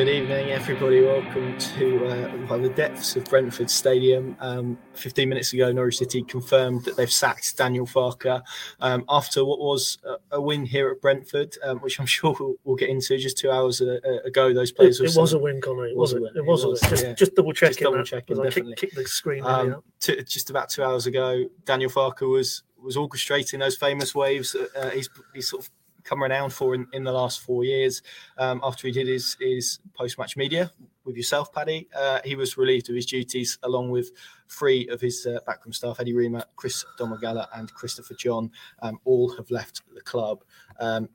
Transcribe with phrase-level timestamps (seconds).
[0.00, 1.02] Good evening, everybody.
[1.02, 4.34] Welcome to uh, the depths of Brentford Stadium.
[4.40, 8.40] Um, 15 minutes ago, Norwich City confirmed that they've sacked Daniel Farke
[8.80, 12.54] um, after what was a, a, win here at Brentford, um, which I'm sure we'll,
[12.64, 13.18] we'll, get into.
[13.18, 15.00] Just two hours ago, those players.
[15.00, 15.88] It, it was a win, Connor.
[15.88, 16.32] It was, a win.
[16.34, 17.12] It was, it was, Just, yeah.
[17.12, 17.74] just double checking.
[17.74, 18.42] Just double checking.
[18.42, 18.76] Definitely.
[18.94, 19.44] The screen.
[19.44, 24.54] Um, to, just about two hours ago, Daniel Farke was was orchestrating those famous waves.
[24.54, 25.70] Uh, he's, he's sort of
[26.04, 28.02] come renowned for in, in the last four years.
[28.38, 30.70] Um, after he did his, his post match media
[31.04, 34.10] with yourself, Paddy, uh, he was relieved of his duties along with
[34.48, 38.50] three of his uh, backroom staff Eddie Riemer, Chris Domogalla, and Christopher John.
[38.82, 40.44] Um, all have left the club.
[40.78, 41.08] Um,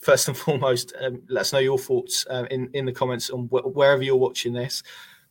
[0.00, 3.46] first and foremost, um, let us know your thoughts uh, in, in the comments on
[3.46, 4.82] wh- wherever you're watching this.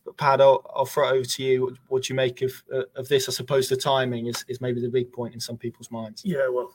[0.04, 1.62] But Pad, I'll, I'll, throw it over to you.
[1.62, 3.28] What, what do you make of uh, of this?
[3.28, 6.22] I suppose the timing is, is maybe the big point in some people's minds.
[6.24, 6.74] Yeah, well,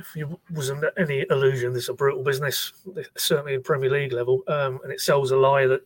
[0.00, 2.72] if you wasn't any illusion, this is a brutal business,
[3.16, 5.82] certainly in Premier League level, um, and it sells a lie that,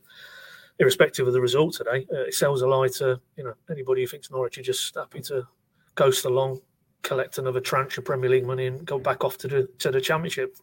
[0.79, 4.07] irrespective of the result today, uh, it sells a lie to you know anybody who
[4.07, 5.47] thinks Norwich are just happy to
[5.95, 6.61] coast along,
[7.01, 10.01] collect another tranche of Premier League money, and go back off to the to the
[10.01, 10.57] Championship.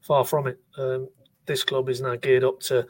[0.00, 0.60] Far from it.
[0.76, 1.08] Um,
[1.46, 2.86] this club is now geared up to,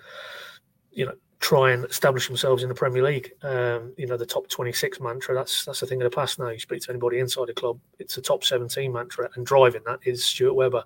[0.90, 3.32] you know, try and establish themselves in the Premier League.
[3.42, 6.48] Um, you know, the top 26 mantra, that's that's a thing of the past now.
[6.48, 9.28] You speak to anybody inside the club, it's a top 17 mantra.
[9.34, 10.84] And driving that is Stuart Webber,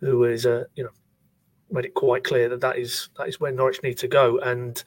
[0.00, 0.90] who is, uh, you know,
[1.70, 4.38] made it quite clear that that is, that is where Norwich need to go.
[4.38, 4.82] And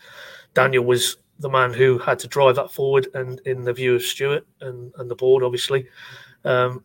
[0.53, 3.07] Daniel was the man who had to drive that forward.
[3.13, 5.87] And in the view of Stuart and, and the board, obviously,
[6.43, 6.83] um,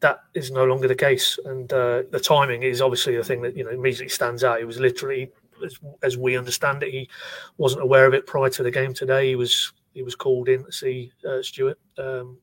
[0.00, 1.38] that is no longer the case.
[1.44, 4.60] And uh, the timing is obviously the thing that, you know, immediately stands out.
[4.60, 5.30] It was literally
[5.64, 7.08] as, as we understand it, he
[7.56, 9.28] wasn't aware of it prior to the game today.
[9.28, 12.38] He was he was called in to see uh, Stuart um,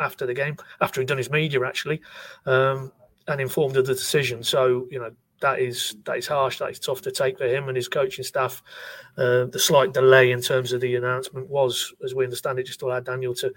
[0.00, 2.00] after the game, after he'd done his media actually,
[2.46, 2.92] um,
[3.28, 4.42] and informed of the decision.
[4.42, 6.58] So you know that is that is harsh.
[6.58, 8.62] That is tough to take for him and his coaching staff.
[9.16, 12.80] Uh, the slight delay in terms of the announcement was, as we understand it, just
[12.80, 13.52] to allow Daniel to.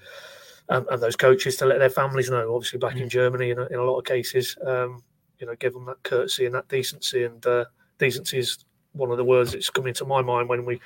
[0.70, 2.54] Um, and those coaches to let their families know.
[2.54, 3.10] Obviously, back in mm.
[3.10, 5.02] Germany, in a, in a lot of cases, um,
[5.40, 7.24] you know, give them that courtesy and that decency.
[7.24, 7.66] And uh,
[8.00, 10.80] decency is one of the words that's coming to my mind when we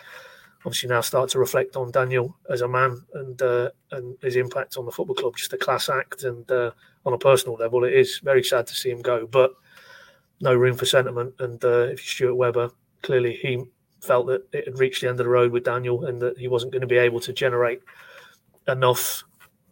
[0.66, 4.78] obviously now start to reflect on Daniel as a man and uh, and his impact
[4.78, 5.35] on the football club.
[5.35, 6.72] Just a class act, and uh,
[7.06, 9.28] on a personal level, it is very sad to see him go.
[9.28, 9.53] But
[10.41, 11.34] no room for sentiment.
[11.40, 12.72] And uh, if Stuart Webber,
[13.03, 13.63] clearly he
[14.01, 16.47] felt that it had reached the end of the road with Daniel, and that he
[16.47, 17.81] wasn't going to be able to generate
[18.67, 19.23] enough.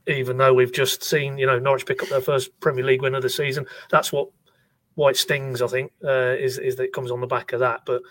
[0.07, 3.13] Even though we've just seen, you know, Norwich pick up their first Premier League win
[3.13, 4.29] of the season, that's what
[4.99, 5.61] why it stings.
[5.61, 8.01] I think uh, is is that it comes on the back of that, but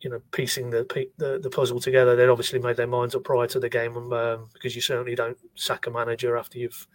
[0.00, 0.86] you know, piecing the,
[1.16, 2.14] the, the puzzle together.
[2.14, 5.36] They'd obviously made their minds up prior to the game, um, because you certainly don't
[5.56, 6.86] sack a manager after you've,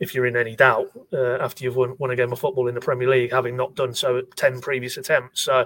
[0.00, 2.74] if you're in any doubt, uh, after you've won, won a game of football in
[2.74, 5.40] the Premier League, having not done so at ten previous attempts.
[5.40, 5.64] So,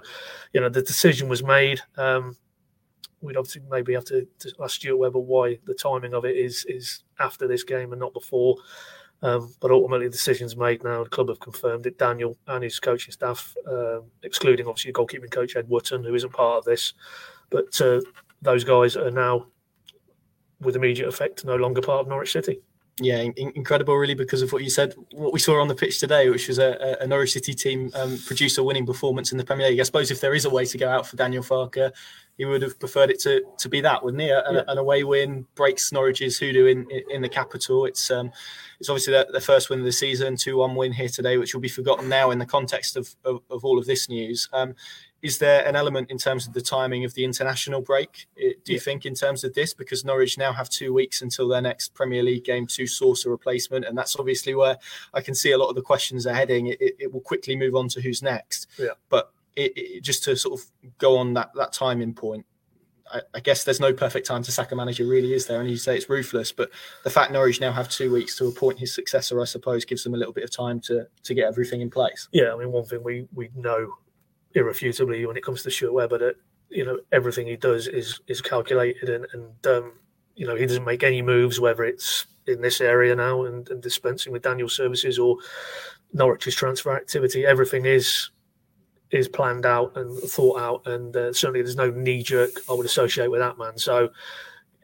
[0.53, 1.81] you know, the decision was made.
[1.97, 2.37] Um,
[3.21, 6.65] we'd obviously maybe have to, to ask Stuart Webber why the timing of it is
[6.69, 8.59] is after this game and not before.
[9.23, 11.03] Um, but ultimately, the decision's made now.
[11.03, 11.99] The club have confirmed it.
[11.99, 16.59] Daniel and his coaching staff, um, excluding obviously goalkeeping coach Ed Wootton, who isn't part
[16.59, 16.93] of this,
[17.51, 18.01] but uh,
[18.43, 19.47] those guys are now,
[20.61, 22.61] with immediate effect, no longer part of Norwich City.
[22.99, 24.95] Yeah, in- incredible, really, because of what you said.
[25.13, 28.17] What we saw on the pitch today, which was a, a Norwich City team um,
[28.27, 29.81] produce a winning performance in the Premier League.
[29.81, 31.93] I suppose if there is a way to go out for Daniel Farke,
[32.39, 34.31] he would have preferred it to to be that, wouldn't he?
[34.31, 34.63] An, yeah.
[34.69, 37.85] an away win breaks Norwich's hoodoo in in the capital.
[37.85, 38.33] It's um,
[38.81, 41.55] it's obviously the, their first win of the season, two one win here today, which
[41.55, 44.49] will be forgotten now in the context of of, of all of this news.
[44.55, 44.75] Um,
[45.23, 48.27] is there an element in terms of the timing of the international break?
[48.37, 48.79] Do you yeah.
[48.79, 52.23] think in terms of this because Norwich now have two weeks until their next Premier
[52.23, 54.77] League game to source a replacement, and that's obviously where
[55.15, 56.69] I can see a lot of the questions are heading.
[56.69, 58.69] It, it will quickly move on to who's next.
[58.79, 58.91] Yeah.
[59.09, 60.67] But it, it, just to sort of
[60.99, 62.45] go on that that timing point,
[63.11, 65.61] I, I, guess there's no perfect time to sack a manager, really, is there?
[65.61, 66.71] And you say it's ruthless, but
[67.05, 70.15] the fact Norwich now have two weeks to appoint his successor, I suppose, gives them
[70.15, 72.29] a little bit of time to to get everything in place.
[72.33, 73.95] Yeah, I mean, one thing we we know
[74.55, 76.37] irrefutably when it comes to Stuart Webber that
[76.71, 79.93] you know everything he does is is calculated and and um,
[80.35, 83.83] you know he doesn't make any moves whether it's in this area now and, and
[83.83, 85.37] dispensing with Daniel services or
[86.15, 87.45] Norwich's transfer activity.
[87.45, 88.31] Everything is
[89.11, 92.87] is planned out and thought out, and uh, certainly there's no knee jerk I would
[92.87, 93.79] associate with that man.
[93.79, 94.11] So,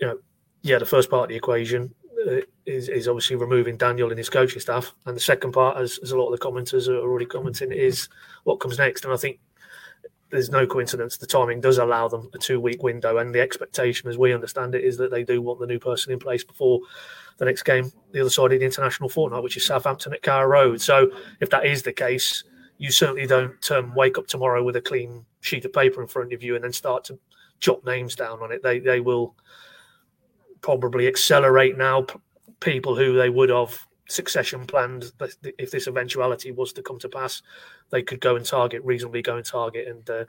[0.00, 0.18] you know,
[0.62, 1.92] yeah, the first part of the equation
[2.28, 5.98] uh, is, is obviously removing Daniel and his coaching staff, and the second part, as,
[6.02, 8.08] as a lot of the commenters are already commenting, is
[8.44, 9.04] what comes next.
[9.04, 9.40] And I think
[10.32, 14.08] there's no coincidence the timing does allow them a two week window, and the expectation,
[14.08, 16.80] as we understand it, is that they do want the new person in place before
[17.36, 20.46] the next game, the other side of the international fortnight, which is Southampton at Carrow
[20.46, 20.80] Road.
[20.80, 22.44] So, if that is the case,
[22.78, 26.32] you certainly don't um, wake up tomorrow with a clean sheet of paper in front
[26.32, 27.18] of you and then start to
[27.60, 28.62] jot names down on it.
[28.62, 29.36] They they will
[30.62, 32.18] probably accelerate now p-
[32.60, 35.12] people who they would have succession planned
[35.58, 37.42] if this eventuality was to come to pass
[37.90, 40.24] they could go and target reasonably go and target and uh,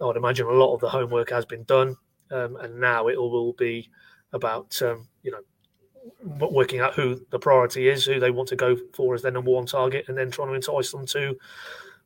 [0.00, 1.96] i would imagine a lot of the homework has been done
[2.30, 3.88] um, and now it will be
[4.32, 5.40] about um, you know
[6.22, 9.50] working out who the priority is, who they want to go for as their number
[9.50, 11.36] one target, and then trying to entice them to,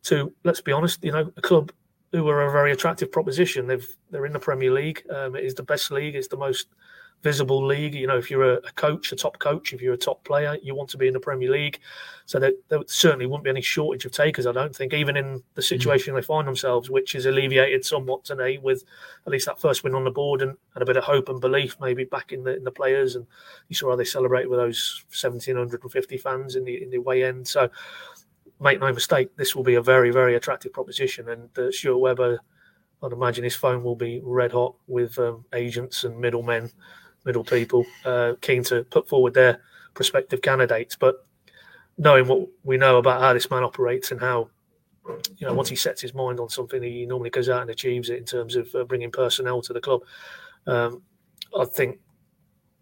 [0.04, 1.72] to let's be honest, you know, a club
[2.12, 3.66] who are a very attractive proposition.
[3.66, 5.02] They've they're in the Premier League.
[5.10, 6.14] Um, it is the best league.
[6.14, 6.68] It's the most
[7.22, 7.94] visible league.
[7.94, 10.56] You know, if you're a, a, coach, a top coach, if you're a top player,
[10.62, 11.80] you want to be in the Premier League.
[12.26, 14.46] So there, there certainly wouldn't be any shortage of takers.
[14.46, 16.16] I don't think, even in the situation mm.
[16.16, 18.84] they find themselves, which is alleviated somewhat today with
[19.26, 21.40] at least that first win on the board and, and a bit of hope and
[21.40, 23.16] belief maybe back in the in the players.
[23.16, 23.26] And
[23.68, 27.46] you saw how they celebrated with those 1,750 fans in the in the way end.
[27.46, 27.68] So
[28.60, 31.28] make no mistake, this will be a very very attractive proposition.
[31.28, 32.40] And uh, Stuart Webber.
[33.02, 36.70] I'd imagine his phone will be red hot with um, agents and middlemen
[37.24, 39.60] middle people uh, keen to put forward their
[39.94, 40.96] prospective candidates.
[40.96, 41.24] But
[41.98, 44.50] knowing what we know about how this man operates and how,
[45.38, 48.10] you know, once he sets his mind on something, he normally goes out and achieves
[48.10, 50.02] it in terms of uh, bringing personnel to the club.
[50.66, 51.02] Um,
[51.58, 51.98] I think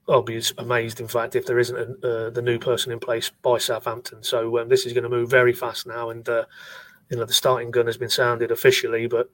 [0.09, 3.31] I'll be amazed, in fact, if there isn't a, uh, the new person in place
[3.43, 4.23] by Southampton.
[4.23, 6.45] So um, this is going to move very fast now, and uh,
[7.11, 9.07] you know the starting gun has been sounded officially.
[9.07, 9.31] But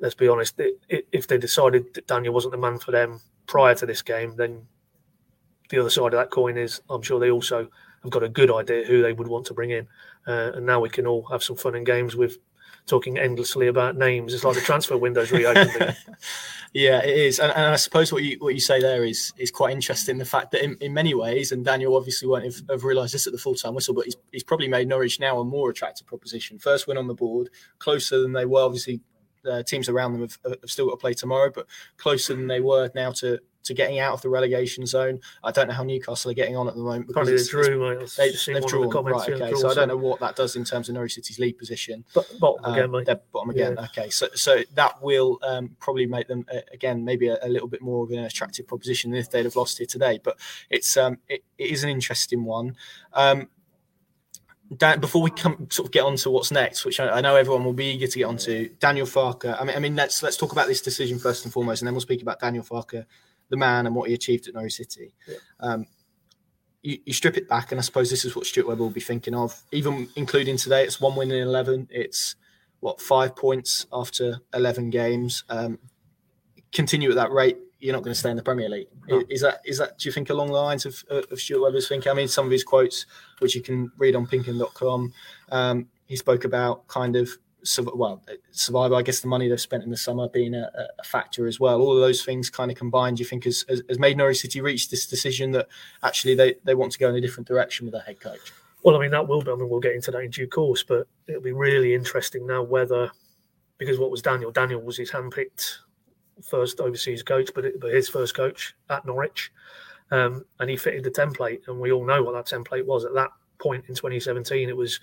[0.00, 3.20] let's be honest, it, it, if they decided that Daniel wasn't the man for them
[3.48, 4.62] prior to this game, then
[5.70, 7.68] the other side of that coin is I'm sure they also
[8.02, 9.88] have got a good idea who they would want to bring in.
[10.26, 12.38] Uh, and now we can all have some fun and games with
[12.86, 14.32] talking endlessly about names.
[14.32, 15.96] It's like the transfer window's reopened.
[16.72, 19.50] yeah, it is, and, and, I suppose what you what you say there is is
[19.50, 20.18] quite interesting.
[20.18, 23.26] The fact that in, in many ways, and Daniel obviously won't have, have realised this
[23.26, 26.06] at the full time whistle, but he's, he's probably made Norwich now a more attractive
[26.06, 26.58] proposition.
[26.58, 28.62] First win on the board, closer than they were.
[28.62, 29.00] Obviously,
[29.48, 31.66] uh, teams around them have, have, still got to play tomorrow, but
[31.96, 35.20] closer than they were now to to getting out of the relegation zone.
[35.44, 37.06] I don't know how Newcastle are getting on at the moment.
[37.06, 39.28] Because it's, drew, it's, they, have drawn, the right?
[39.28, 42.04] Okay, so I don't know what that does in terms of Norwich City's league position.
[42.14, 43.18] But bottom um, again, mate.
[43.32, 43.76] bottom again.
[43.78, 43.84] Yeah.
[43.84, 47.68] Okay, so so that will um, probably make them uh, again maybe a, a, little
[47.68, 50.18] bit more of an attractive proposition than if they'd have lost here today.
[50.22, 50.38] But
[50.70, 52.74] it's um, it, it is an interesting one.
[53.12, 53.48] Um,
[54.76, 57.36] Dan, before we come sort of get on to what's next, which I, I, know
[57.36, 59.58] everyone will be eager to get onto, Daniel Farke.
[59.58, 61.94] I mean, I mean, let's let's talk about this decision first and foremost, and then
[61.94, 63.06] we'll speak about Daniel Farke,
[63.48, 65.14] the man, and what he achieved at Norwich City.
[65.26, 65.36] Yeah.
[65.60, 65.86] Um,
[66.82, 69.00] you, you, strip it back, and I suppose this is what Stuart Webber will be
[69.00, 70.84] thinking of, even including today.
[70.84, 71.88] It's one win in eleven.
[71.90, 72.36] It's
[72.80, 75.44] what five points after eleven games.
[75.48, 75.78] Um,
[76.72, 78.88] continue at that rate you're not going to stay in the Premier League.
[79.08, 79.22] No.
[79.28, 79.98] Is that is that?
[79.98, 82.10] Do you think along the lines of, of Stuart Webber's thinking?
[82.10, 83.06] I mean, some of his quotes,
[83.38, 85.12] which you can read on Pinkun.com,
[85.50, 87.30] um, he spoke about kind of
[87.94, 88.96] well, survival.
[88.96, 91.80] I guess the money they've spent in the summer being a, a factor as well.
[91.80, 93.18] All of those things kind of combined.
[93.18, 95.68] Do you think has, has made Norwich City reach this decision that
[96.02, 98.52] actually they, they want to go in a different direction with their head coach?
[98.82, 99.50] Well, I mean that will be.
[99.50, 102.62] I mean we'll get into that in due course, but it'll be really interesting now
[102.62, 103.10] whether
[103.76, 104.50] because what was Daniel?
[104.50, 105.78] Daniel was his handpicked
[106.42, 109.52] first overseas coach, but, it, but his first coach at Norwich.
[110.10, 111.68] Um, and he fitted the template.
[111.68, 114.68] And we all know what that template was at that point in 2017.
[114.68, 115.00] It was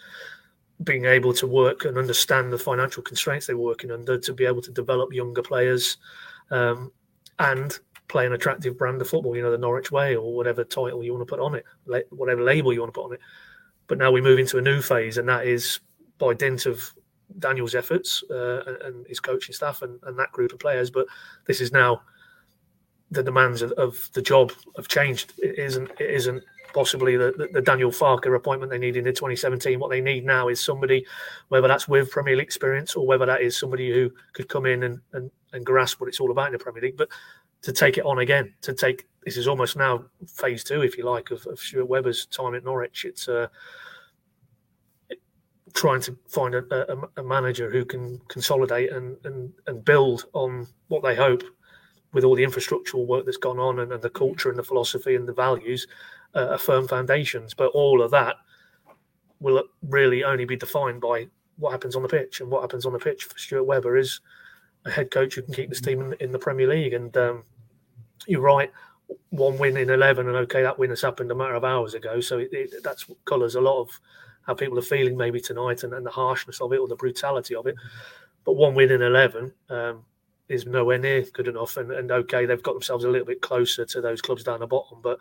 [0.83, 4.45] being able to work and understand the financial constraints they were working under to be
[4.45, 5.97] able to develop younger players
[6.51, 6.92] um,
[7.39, 11.04] and play an attractive brand of football, you know, the Norwich way or whatever title
[11.04, 11.65] you want to put on it,
[12.09, 13.19] whatever label you want to put on it.
[13.87, 15.80] But now we move into a new phase, and that is
[16.18, 16.94] by dint of
[17.39, 20.89] Daniel's efforts uh, and his coaching staff and, and, that group of players.
[20.89, 21.07] But
[21.45, 22.01] this is now
[23.11, 25.33] the demands of, of the job have changed.
[25.37, 25.91] It isn't.
[25.99, 29.79] It isn't possibly the, the, the, Daniel Farke appointment they needed in 2017.
[29.79, 31.05] What they need now is somebody,
[31.47, 34.83] whether that's with Premier League experience or whether that is somebody who could come in
[34.83, 37.07] and, and, and grasp what it's all about in the Premier League, but
[37.61, 41.03] to take it on again, to take this is almost now phase two, if you
[41.03, 43.05] like, of, of Stuart Webber's time at Norwich.
[43.05, 43.47] It's uh,
[45.75, 50.65] trying to find a, a, a, manager who can consolidate and, and, and build on
[50.87, 51.44] what they hope
[52.13, 55.15] with all the infrastructural work that's gone on and, and the culture and the philosophy
[55.15, 55.85] and the values
[56.33, 57.53] uh, are firm foundations.
[57.53, 58.37] But all of that
[59.41, 61.27] will really only be defined by
[61.57, 62.39] what happens on the pitch.
[62.39, 64.21] And what happens on the pitch for Stuart Webber is
[64.85, 66.94] a head coach who can keep this team in, in the Premier League.
[66.94, 67.44] And um,
[68.27, 68.71] you're right,
[69.31, 72.21] one win in 11, and okay, that win has happened a matter of hours ago.
[72.21, 73.99] So it, it, that's colours a lot of
[74.45, 77.56] how people are feeling maybe tonight and, and the harshness of it or the brutality
[77.56, 77.75] of it.
[78.44, 80.06] But one win in 11 um,
[80.49, 81.78] is nowhere near good enough.
[81.78, 84.68] And, and okay, they've got themselves a little bit closer to those clubs down the
[84.68, 85.18] bottom, but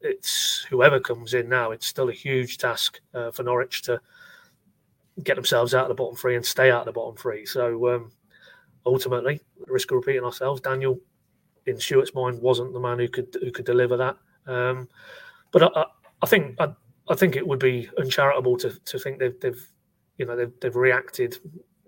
[0.00, 4.00] it's whoever comes in now, it's still a huge task uh, for Norwich to
[5.22, 7.44] get themselves out of the bottom three and stay out of the bottom three.
[7.46, 8.12] So um,
[8.86, 11.00] ultimately, risk of repeating ourselves, Daniel,
[11.66, 14.16] in Stuart's mind, wasn't the man who could who could deliver that.
[14.46, 14.88] Um,
[15.50, 15.84] but I, I,
[16.22, 16.68] I think I,
[17.08, 19.68] I, think it would be uncharitable to, to think they've, they've
[20.16, 21.38] you know they've, they've reacted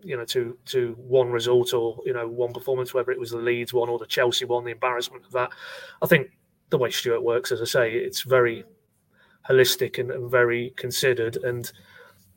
[0.02, 3.38] you know to to one result or you know one performance, whether it was the
[3.38, 5.50] Leeds one or the Chelsea one, the embarrassment of that.
[6.02, 6.30] I think
[6.70, 8.64] the way Stuart works, as I say, it's very
[9.48, 11.70] holistic and, and very considered and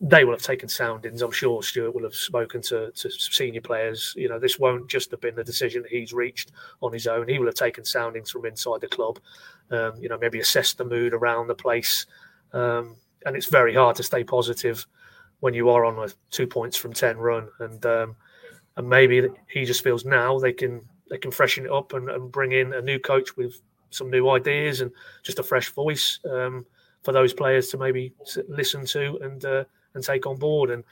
[0.05, 1.21] they will have taken soundings.
[1.21, 4.13] I'm sure Stuart will have spoken to, to senior players.
[4.17, 7.29] You know, this won't just have been the decision he's reached on his own.
[7.29, 9.19] He will have taken soundings from inside the club.
[9.71, 12.05] Um, you know, maybe assessed the mood around the place.
[12.53, 12.95] Um,
[13.25, 14.85] and it's very hard to stay positive
[15.39, 17.49] when you are on a two points from ten run.
[17.59, 18.15] And um,
[18.77, 22.31] and maybe he just feels now they can they can freshen it up and, and,
[22.31, 24.91] bring in a new coach with some new ideas and
[25.21, 26.65] just a fresh voice um,
[27.03, 28.13] for those players to maybe
[28.47, 29.45] listen to and.
[29.45, 30.69] Uh, and take on board.
[30.69, 30.83] And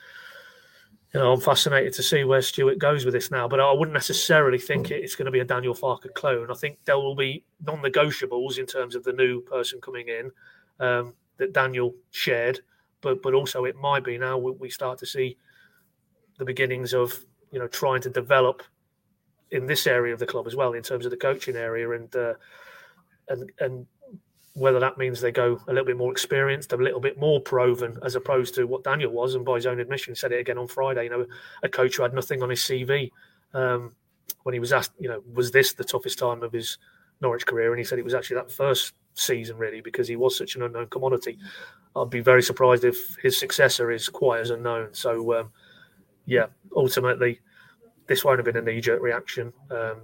[1.14, 3.48] you know, I'm fascinated to see where Stuart goes with this now.
[3.48, 6.50] But I wouldn't necessarily think it's going to be a Daniel Farke clone.
[6.50, 10.32] I think there will be non-negotiables in terms of the new person coming in
[10.80, 12.62] um, that Daniel shared.
[13.02, 15.38] But but also it might be now we start to see
[16.38, 17.20] the beginnings of
[17.52, 18.64] you know trying to develop
[19.52, 22.16] in this area of the club as well in terms of the coaching area and
[22.16, 22.34] uh,
[23.28, 23.86] and and
[24.54, 27.98] whether that means they go a little bit more experienced, a little bit more proven,
[28.04, 30.68] as opposed to what Daniel was, and by his own admission, said it again on
[30.68, 31.06] Friday.
[31.06, 31.26] You know,
[31.64, 33.12] a coach who had nothing on his CV
[33.54, 33.94] um,
[34.44, 36.78] when he was asked, you know, was this the toughest time of his
[37.22, 37.72] Norwich career?
[37.72, 40.64] And he said it was actually that first season, really, because he was such an
[40.64, 41.38] unknown commodity.
[41.96, 44.94] I'd be very surprised if his successor is quite as unknown.
[44.94, 45.52] So, um,
[46.26, 47.40] yeah, ultimately,
[48.08, 49.52] this won't have been a knee jerk reaction.
[49.70, 50.02] Um,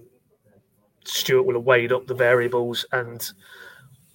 [1.05, 3.31] Stuart will have weighed up the variables and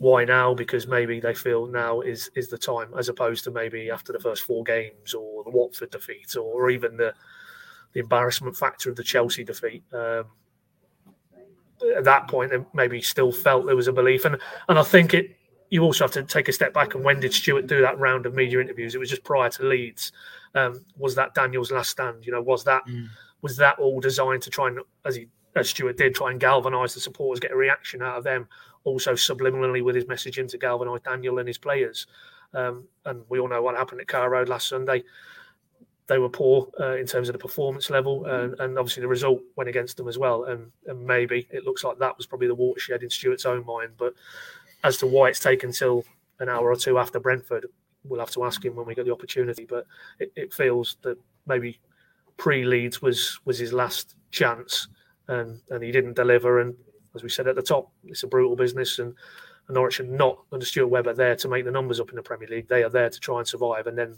[0.02, 0.52] why now?
[0.52, 4.18] Because maybe they feel now is is the time, as opposed to maybe after the
[4.18, 7.14] first four games or the Watford defeat or, even the
[7.92, 9.84] the embarrassment factor of the Chelsea defeat.
[9.92, 10.24] Um,
[11.96, 15.14] at that point, they maybe still felt there was a belief, and and I think
[15.14, 15.36] it.
[15.70, 16.94] You also have to take a step back.
[16.94, 18.94] And when did Stuart do that round of media interviews?
[18.94, 20.12] It was just prior to Leeds.
[20.54, 22.26] Um, was that Daniel's last stand?
[22.26, 23.06] You know, was that mm.
[23.40, 26.94] was that all designed to try and, as he as Stuart did, try and galvanise
[26.94, 28.48] the supporters, get a reaction out of them,
[28.84, 32.06] also subliminally with his messaging to galvanise Daniel and his players.
[32.54, 35.04] Um, and we all know what happened at Carrow Road last Sunday.
[36.08, 39.40] They were poor uh, in terms of the performance level, and, and, obviously the result
[39.56, 40.44] went against them as well.
[40.44, 43.92] And, and, maybe it looks like that was probably the watershed in Stuart's own mind.
[43.96, 44.14] But
[44.82, 46.04] as to why it's taken till
[46.40, 47.66] an hour or two after Brentford,
[48.04, 49.64] we'll have to ask him when we get the opportunity.
[49.64, 49.86] But
[50.18, 51.16] it, it feels that
[51.46, 51.78] maybe
[52.36, 54.88] pre-Leeds was was his last chance,
[55.28, 56.60] and and he didn't deliver.
[56.60, 56.74] And
[57.14, 59.14] as we said at the top, it's a brutal business, and,
[59.68, 62.22] and Norwich are not under Stuart Webber there to make the numbers up in the
[62.22, 62.68] Premier League.
[62.68, 64.16] They are there to try and survive, and then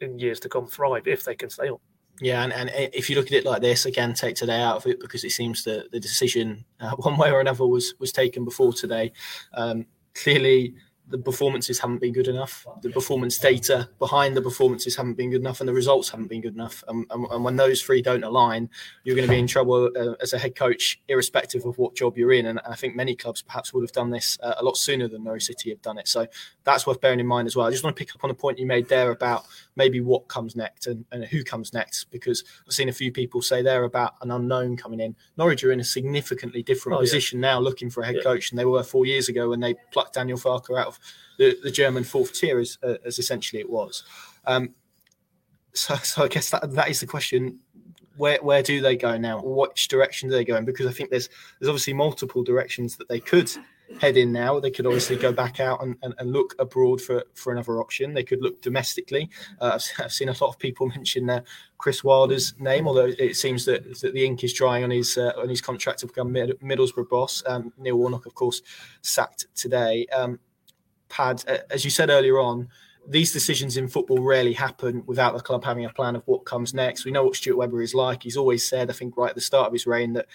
[0.00, 1.80] in years to come thrive if they can stay up.
[2.20, 4.86] Yeah, and, and if you look at it like this, again, take today out of
[4.86, 8.44] it because it seems that the decision, uh, one way or another, was was taken
[8.44, 9.12] before today.
[9.54, 10.74] Um, clearly,
[11.10, 12.66] the performances haven't been good enough.
[12.82, 16.40] The performance data behind the performances haven't been good enough, and the results haven't been
[16.40, 16.84] good enough.
[16.88, 18.70] And, and, and when those three don't align,
[19.04, 22.16] you're going to be in trouble uh, as a head coach, irrespective of what job
[22.16, 22.46] you're in.
[22.46, 25.24] And I think many clubs perhaps would have done this uh, a lot sooner than
[25.24, 26.06] Norwich City have done it.
[26.06, 26.26] So
[26.64, 27.66] that's worth bearing in mind as well.
[27.66, 30.28] I just want to pick up on a point you made there about maybe what
[30.28, 33.84] comes next and, and who comes next, because I've seen a few people say there
[33.84, 35.16] about an unknown coming in.
[35.36, 37.52] Norwich are in a significantly different oh, position yeah.
[37.52, 38.22] now, looking for a head yeah.
[38.22, 40.99] coach, than they were four years ago when they plucked Daniel Farke out of
[41.38, 44.04] the, the German fourth tier, as, uh, as essentially it was.
[44.46, 44.74] Um,
[45.72, 47.60] so, so I guess that that is the question.
[48.16, 49.40] Where, where do they go now?
[49.42, 50.66] Which direction do they go in?
[50.66, 51.28] Because I think there's
[51.58, 53.50] there's obviously multiple directions that they could
[53.98, 54.60] head in now.
[54.60, 58.14] They could obviously go back out and, and, and look abroad for, for another option.
[58.14, 59.30] They could look domestically.
[59.60, 61.42] Uh, I've, I've, seen a lot of people mention uh,
[61.78, 65.32] Chris Wilder's name, although it seems that, that the ink is drying on his uh,
[65.36, 67.42] on his contract to become Mid- Middlesbrough boss.
[67.46, 68.62] Um, Neil Warnock, of course,
[69.02, 70.06] sacked today.
[70.14, 70.38] Um,
[71.10, 72.68] Pad, as you said earlier on,
[73.06, 76.72] these decisions in football rarely happen without the club having a plan of what comes
[76.74, 77.04] next.
[77.04, 78.22] We know what Stuart Webber is like.
[78.22, 80.26] He's always said, I think, right at the start of his reign, that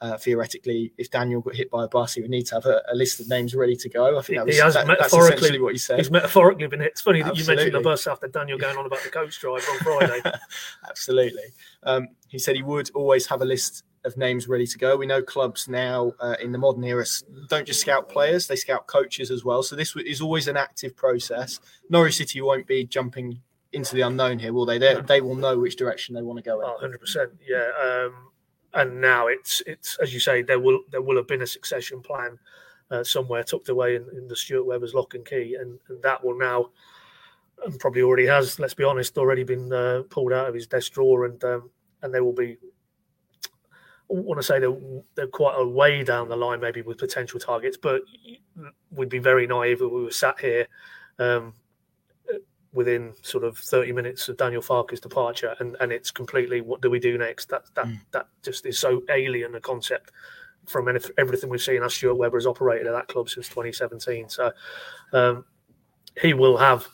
[0.00, 2.82] uh, theoretically, if Daniel got hit by a bus, he would need to have a,
[2.90, 4.18] a list of names ready to go.
[4.18, 5.98] I think that was, he has that, metaphorically, that's what he said.
[5.98, 6.92] He's metaphorically been hit.
[6.92, 7.52] It's funny that Absolutely.
[7.52, 10.20] you mentioned the bus after Daniel going on about the coach drive on Friday.
[10.88, 11.44] Absolutely.
[11.84, 14.96] Um, he said he would always have a list of names ready to go.
[14.96, 17.04] We know clubs now uh, in the modern era
[17.48, 19.62] don't just scout players; they scout coaches as well.
[19.62, 21.60] So this is always an active process.
[21.88, 23.40] Norwich City won't be jumping
[23.72, 24.78] into the unknown here, will they?
[24.78, 26.68] They, they will know which direction they want to go in.
[26.68, 27.70] 100 percent, yeah.
[27.82, 28.30] Um,
[28.74, 32.00] and now it's it's as you say, there will there will have been a succession
[32.00, 32.38] plan
[32.90, 36.22] uh, somewhere tucked away in, in, the Stuart Webber's lock and key, and, and that
[36.22, 36.70] will now.
[37.64, 38.58] And probably already has.
[38.58, 41.70] Let's be honest, already been uh, pulled out of his desk drawer, and um,
[42.02, 42.58] and there will be
[44.08, 44.76] want to say they're,
[45.14, 48.02] they're quite a way down the line, maybe with potential targets, but
[48.90, 50.66] we'd be very naive if we were sat here
[51.18, 51.54] um,
[52.72, 56.90] within sort of 30 minutes of Daniel Farke's departure and, and it's completely what do
[56.90, 57.48] we do next?
[57.48, 57.98] That that mm.
[58.10, 60.10] that just is so alien a concept
[60.66, 64.28] from everything we've seen as Stuart Webber has operated at that club since 2017.
[64.28, 64.52] So
[65.12, 65.44] um,
[66.20, 66.86] he will have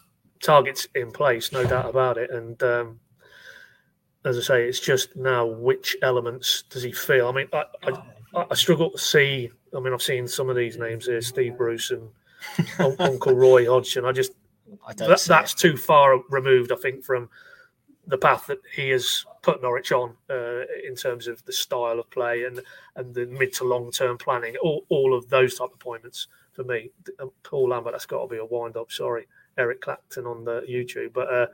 [0.42, 2.30] targets in place, no doubt about it.
[2.30, 3.00] And um,
[4.24, 7.28] as I say, it's just now which elements does he feel?
[7.28, 7.64] I mean, I,
[8.34, 9.50] I, I struggle to see.
[9.74, 12.08] I mean, I've seen some of these names here: Steve Bruce and
[12.98, 14.04] Uncle Roy Hodgson.
[14.04, 14.32] I just
[14.86, 15.58] I that, that's it.
[15.58, 17.30] too far removed, I think, from
[18.06, 22.10] the path that he has put Norwich on uh, in terms of the style of
[22.10, 22.60] play and
[22.96, 24.56] and the mid to long term planning.
[24.62, 26.90] All, all of those type of appointments for me.
[27.42, 28.92] Paul Lambert, that's got to be a wind up.
[28.92, 31.32] Sorry, Eric Clapton on the YouTube, but.
[31.32, 31.46] Uh,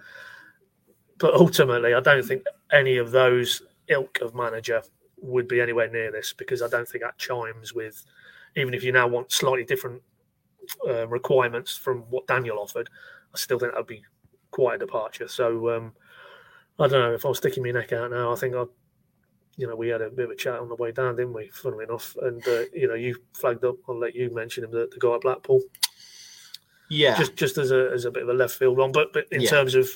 [1.18, 4.82] but ultimately, I don't think any of those ilk of manager
[5.18, 8.04] would be anywhere near this because I don't think that chimes with,
[8.56, 10.02] even if you now want slightly different
[10.87, 12.90] uh, requirements from what Daniel offered,
[13.35, 14.02] I still think that would be
[14.50, 15.28] quite a departure.
[15.28, 15.92] So um,
[16.78, 18.32] I don't know if I was sticking my neck out now.
[18.32, 18.64] I think I,
[19.56, 21.49] you know, we had a bit of a chat on the way down, didn't we?
[21.49, 23.76] Funnily enough, and uh, you know, you flagged up.
[23.88, 25.62] I'll let you mention him, the, the guy at Blackpool.
[26.90, 29.26] Yeah, just just as a as a bit of a left field one, but but
[29.32, 29.49] in yeah.
[29.49, 29.88] terms of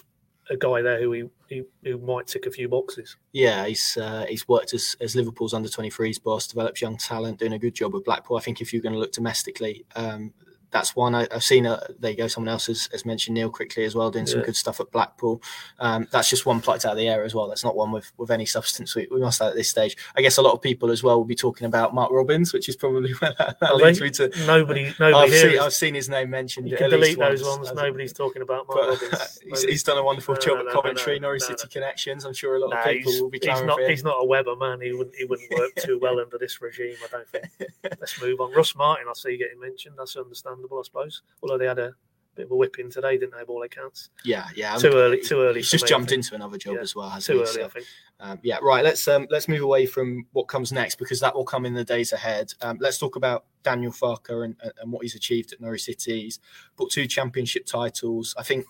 [0.50, 3.16] a guy there who he, he who might tick a few boxes.
[3.32, 7.52] Yeah, he's uh, he's worked as, as Liverpool's under 23s boss, develops young talent, doing
[7.52, 8.36] a good job with Blackpool.
[8.36, 10.34] I think if you're going to look domestically, um,
[10.70, 11.66] that's one I, have seen.
[11.66, 12.28] A, there you go.
[12.28, 15.42] Someone else has, has, mentioned Neil Critchley as well, doing some good stuff at Blackpool.
[15.78, 17.48] Um, that's just one plucked out of the air as well.
[17.48, 18.94] That's not one with, with any substance.
[18.94, 19.96] We, we must have at this stage.
[20.16, 22.68] I guess a lot of people as well will be talking about Mark Robins, which
[22.68, 24.30] is probably where that, that leads me to.
[24.46, 25.14] Nobody, nobody.
[25.14, 26.68] I've, seen, I've seen, his name mentioned.
[26.68, 27.72] You can delete those ones.
[27.72, 29.40] Nobody's talking about Mark but, Robins.
[29.44, 32.24] he's, he's, done a wonderful no, job no, at Coventry, no, Norwich City connections.
[32.24, 33.40] I'm sure a lot of people will be.
[33.42, 33.80] He's not.
[33.88, 34.80] He's not a Webber man.
[34.80, 35.16] He wouldn't.
[35.16, 36.94] He wouldn't work too well under this regime.
[37.04, 37.70] I don't think.
[37.82, 38.52] Let's move on.
[38.52, 39.94] Russ Martin, I see you getting mentioned.
[39.98, 41.94] That's understandable, I suppose although they had a
[42.34, 43.42] bit of a whipping today, didn't they?
[43.44, 44.10] All accounts.
[44.24, 44.76] Yeah, yeah.
[44.76, 45.20] Too early.
[45.20, 45.60] Too early.
[45.60, 46.80] He's just jumped into another job yeah.
[46.80, 47.14] as well.
[47.20, 47.38] Too he?
[47.40, 47.86] early, so, I think.
[48.20, 48.84] Um, yeah, right.
[48.84, 51.84] Let's um, let's move away from what comes next because that will come in the
[51.84, 52.52] days ahead.
[52.60, 56.22] Um, let's talk about Daniel Farke and, and what he's achieved at Norwich City.
[56.22, 56.38] He's
[56.76, 58.34] got two championship titles.
[58.38, 58.66] I think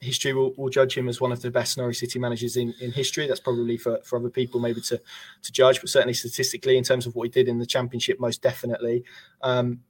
[0.00, 2.90] history will, will, judge him as one of the best Norwich City managers in, in
[2.90, 3.28] history.
[3.28, 5.00] That's probably for, for other people maybe to
[5.42, 8.42] to judge, but certainly statistically in terms of what he did in the championship, most
[8.42, 9.04] definitely.
[9.42, 9.80] Um,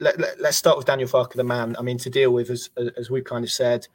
[0.00, 1.76] let, us let, start with Daniel Farke, the man.
[1.78, 3.86] I mean, to deal with, as as we've kind of said,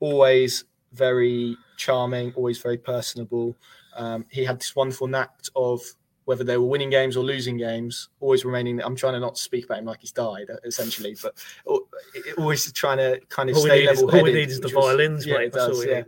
[0.00, 3.56] always very charming, always very personable.
[3.96, 5.80] Um, he had this wonderful knack of
[6.24, 8.82] whether they were winning games or losing games, always remaining.
[8.82, 11.42] I'm trying to not speak about him like he's died, essentially, but
[12.36, 14.20] always trying to kind of all stay level headed.
[14.20, 15.52] All we need is the violins, yeah, mate.
[15.52, 16.02] Does, yeah.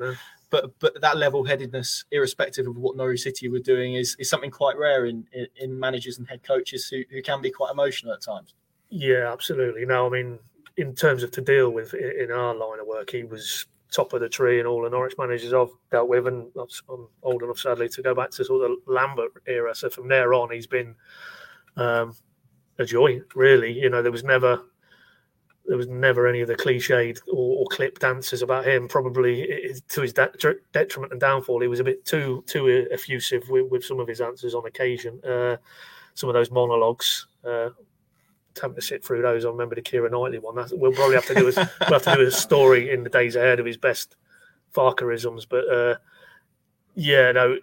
[0.51, 4.51] But but that level headedness, irrespective of what Norwich City were doing, is, is something
[4.51, 8.13] quite rare in, in, in managers and head coaches who, who can be quite emotional
[8.13, 8.55] at times.
[8.91, 9.87] Yeah, absolutely.
[9.87, 10.39] No, I mean,
[10.77, 14.21] in terms of to deal with in our line of work, he was top of
[14.21, 17.89] the tree and all the Norwich managers I've dealt with, and I'm old enough, sadly,
[17.89, 19.75] to go back to sort of the Lambert era.
[19.75, 20.95] So from there on, he's been
[21.77, 22.15] um,
[22.79, 23.73] a joy, really.
[23.73, 24.63] You know, there was never
[25.67, 28.89] there was never any of the cliched or, or clipped answers about him.
[28.89, 33.71] Probably to his de- detriment and downfall, he was a bit too too effusive with,
[33.71, 35.21] with some of his answers on occasion.
[35.25, 35.57] Uh,
[36.15, 37.29] some of those monologues.
[37.45, 37.71] Uh,
[38.61, 39.45] having to sit through those.
[39.45, 40.57] I remember the Keira Knightley one.
[40.57, 43.11] That's, we'll probably have to do a, we'll have to do a story in the
[43.11, 44.17] days ahead of his best
[44.75, 45.47] Farkerisms.
[45.49, 45.97] But uh,
[46.95, 47.59] yeah, no,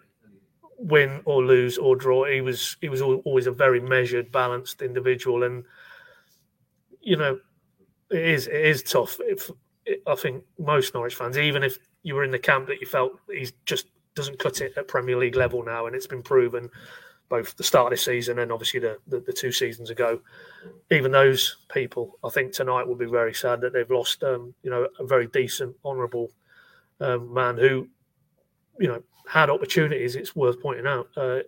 [0.77, 5.43] win or lose or draw, he was he was always a very measured, balanced individual,
[5.43, 5.63] and
[7.01, 7.39] you know,
[8.11, 9.17] it is it is tough.
[9.21, 9.49] If
[10.05, 13.13] I think most Norwich fans, even if you were in the camp that you felt
[13.29, 16.69] he's just doesn't cut it at Premier League level now, and it's been proven
[17.29, 20.19] both the start of this season and obviously the, the, the, two seasons ago.
[20.91, 24.69] Even those people, I think tonight will be very sad that they've lost, um, you
[24.69, 26.31] know, a very decent, honourable
[27.01, 27.87] um, man who,
[28.79, 30.15] you know, had opportunities.
[30.15, 31.39] It's worth pointing out uh,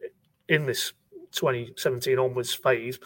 [0.50, 0.94] in this
[1.32, 3.00] 2017 onwards phase,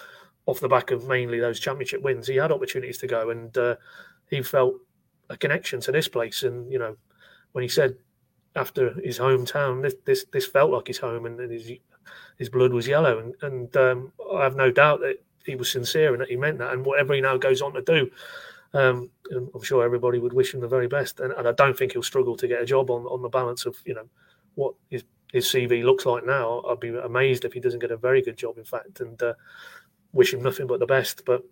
[0.45, 3.75] off the back of mainly those championship wins, he had opportunities to go, and uh,
[4.29, 4.75] he felt
[5.29, 6.43] a connection to this place.
[6.43, 6.97] And you know,
[7.53, 7.95] when he said
[8.55, 11.71] after his hometown, this this, this felt like his home, and, and his
[12.37, 16.13] his blood was yellow, and, and um, I have no doubt that he was sincere
[16.13, 16.73] and that he meant that.
[16.73, 18.09] And whatever he now goes on to do,
[18.73, 21.19] um, I'm sure everybody would wish him the very best.
[21.19, 23.65] And, and, I don't think he'll struggle to get a job on on the balance
[23.65, 24.07] of you know
[24.55, 26.63] what his his CV looks like now.
[26.69, 29.33] I'd be amazed if he doesn't get a very good job, in fact, and uh,
[30.11, 31.23] wish him nothing but the best.
[31.25, 31.43] But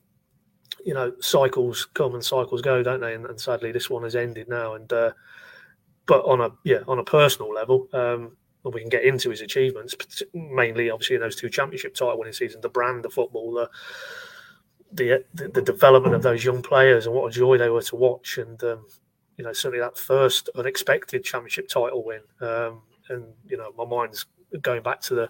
[0.86, 3.14] you know, cycles come and cycles go, don't they?
[3.14, 4.74] And, and sadly, this one has ended now.
[4.76, 5.12] And uh,
[6.06, 9.42] but on a yeah, on a personal level, um, well, we can get into his
[9.42, 9.96] achievements,
[10.34, 13.68] mainly obviously in those two championship title winning seasons, the brand of football,
[14.92, 17.96] the, the, the development of those young players, and what a joy they were to
[17.96, 18.38] watch.
[18.38, 18.86] And um,
[19.38, 24.26] you know, certainly that first unexpected championship title win, um, and you know, my mind's
[24.62, 25.30] going back to the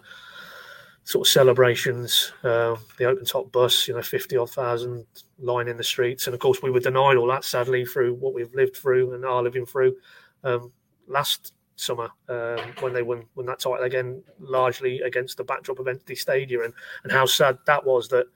[1.04, 5.06] sort of celebrations, uh, the open top bus, you know, 50 odd thousand
[5.38, 6.26] line in the streets.
[6.26, 9.24] And of course, we were denied all that sadly through what we've lived through and
[9.24, 9.96] are living through
[10.44, 10.70] um,
[11.08, 15.88] last summer um, when they won, won that title again, largely against the backdrop of
[15.88, 16.62] empty stadium.
[16.62, 18.26] And, and how sad that was that,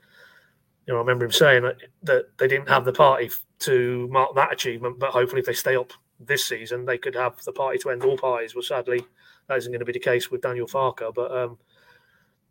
[0.86, 4.34] you know, I remember him saying that, that they didn't have the party to mark
[4.34, 7.78] that achievement, but hopefully if they stay up this season, they could have the party
[7.78, 8.54] to end all parties.
[8.54, 9.04] Well, sadly,
[9.48, 11.14] that isn't going to be the case with Daniel Farke.
[11.14, 11.58] But um,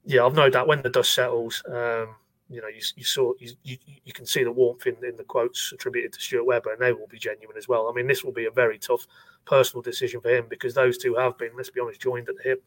[0.05, 2.15] yeah, I've no doubt when the dust settles, um,
[2.49, 5.23] you know, you, you saw you, you, you, can see the warmth in, in the
[5.23, 7.87] quotes attributed to Stuart Webber, and they will be genuine as well.
[7.89, 9.07] I mean, this will be a very tough
[9.45, 12.43] personal decision for him because those two have been, let's be honest, joined at the
[12.43, 12.63] hip.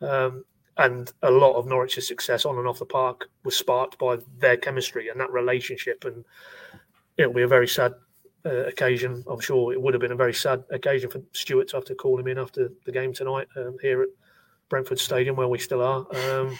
[0.00, 0.44] Um,
[0.78, 4.56] and a lot of Norwich's success on and off the park was sparked by their
[4.56, 6.04] chemistry and that relationship.
[6.04, 6.24] And
[7.16, 7.94] it'll be a very sad
[8.46, 9.22] uh, occasion.
[9.28, 11.94] I'm sure it would have been a very sad occasion for Stuart to have to
[11.94, 14.08] call him in after the game tonight um, here at
[14.68, 16.58] Brentford Stadium, where we still are, um,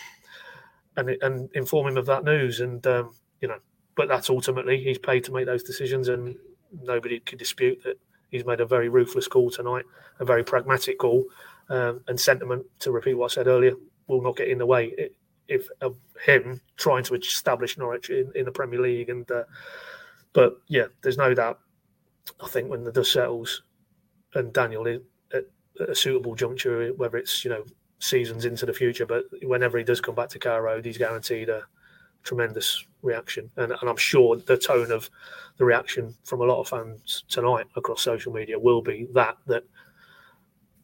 [0.97, 2.61] and and inform him of that news.
[2.61, 3.59] And um, you know,
[3.97, 6.37] but that's ultimately he's paid to make those decisions, and
[6.83, 7.99] nobody could dispute that
[8.31, 9.85] he's made a very ruthless call tonight,
[10.21, 11.25] a very pragmatic call,
[11.69, 12.65] um, and sentiment.
[12.81, 13.75] To repeat what I said earlier,
[14.07, 15.11] will not get in the way
[15.49, 19.09] if of him trying to establish Norwich in, in the Premier League.
[19.09, 19.45] And uh,
[20.33, 21.61] but yeah, there's no doubt.
[22.41, 23.63] I think when the dust settles,
[24.35, 25.01] and Daniel is
[25.35, 25.45] at
[25.89, 27.65] a suitable juncture, whether it's you know
[28.03, 29.07] seasons into the future.
[29.07, 31.63] But whenever he does come back to Carrow Road, he's guaranteed a
[32.25, 33.51] tremendous reaction.
[33.57, 35.09] And, and I'm sure the tone of
[35.57, 39.65] the reaction from a lot of fans tonight across social media will be that that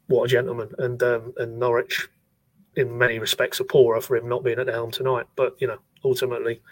[0.07, 0.71] what a gentleman.
[0.79, 2.09] And um, and Norwich,
[2.77, 5.27] in many respects, are poorer for him not being at the helm tonight.
[5.35, 6.63] But you know, ultimately,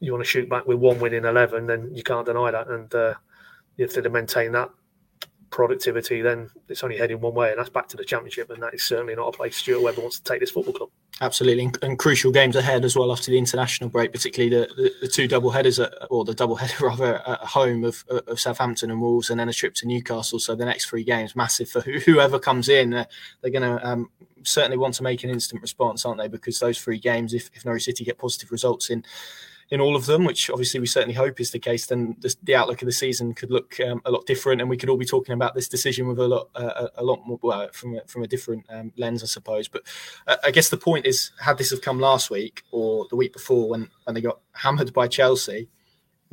[0.00, 2.68] you want to shoot back with one win in eleven, then you can't deny that.
[2.68, 3.14] And uh,
[3.78, 4.70] if they maintain that
[5.54, 8.50] productivity, then it's only heading one way, and that's back to the championship.
[8.50, 10.88] And that is certainly not a place Stuart Webber wants to take this football club.
[11.20, 15.08] Absolutely, and crucial games ahead as well after the international break, particularly the, the, the
[15.08, 15.78] two double headers,
[16.10, 19.52] or the double header rather, at home of, of Southampton and Wolves, and then a
[19.52, 20.40] trip to Newcastle.
[20.40, 22.92] So the next three games massive for whoever comes in.
[22.92, 23.04] Uh,
[23.40, 24.10] they're going to um,
[24.42, 26.26] certainly want to make an instant response, aren't they?
[26.28, 29.04] Because those three games, if, if Norwich City get positive results in
[29.70, 32.54] in all of them, which obviously we certainly hope is the case, then the, the
[32.54, 35.04] outlook of the season could look um, a lot different, and we could all be
[35.04, 38.22] talking about this decision with a lot, uh, a lot more well, from a, from
[38.22, 39.68] a different um, lens, I suppose.
[39.68, 39.82] But
[40.26, 43.32] uh, I guess the point is, had this have come last week or the week
[43.32, 45.68] before when when they got hammered by Chelsea,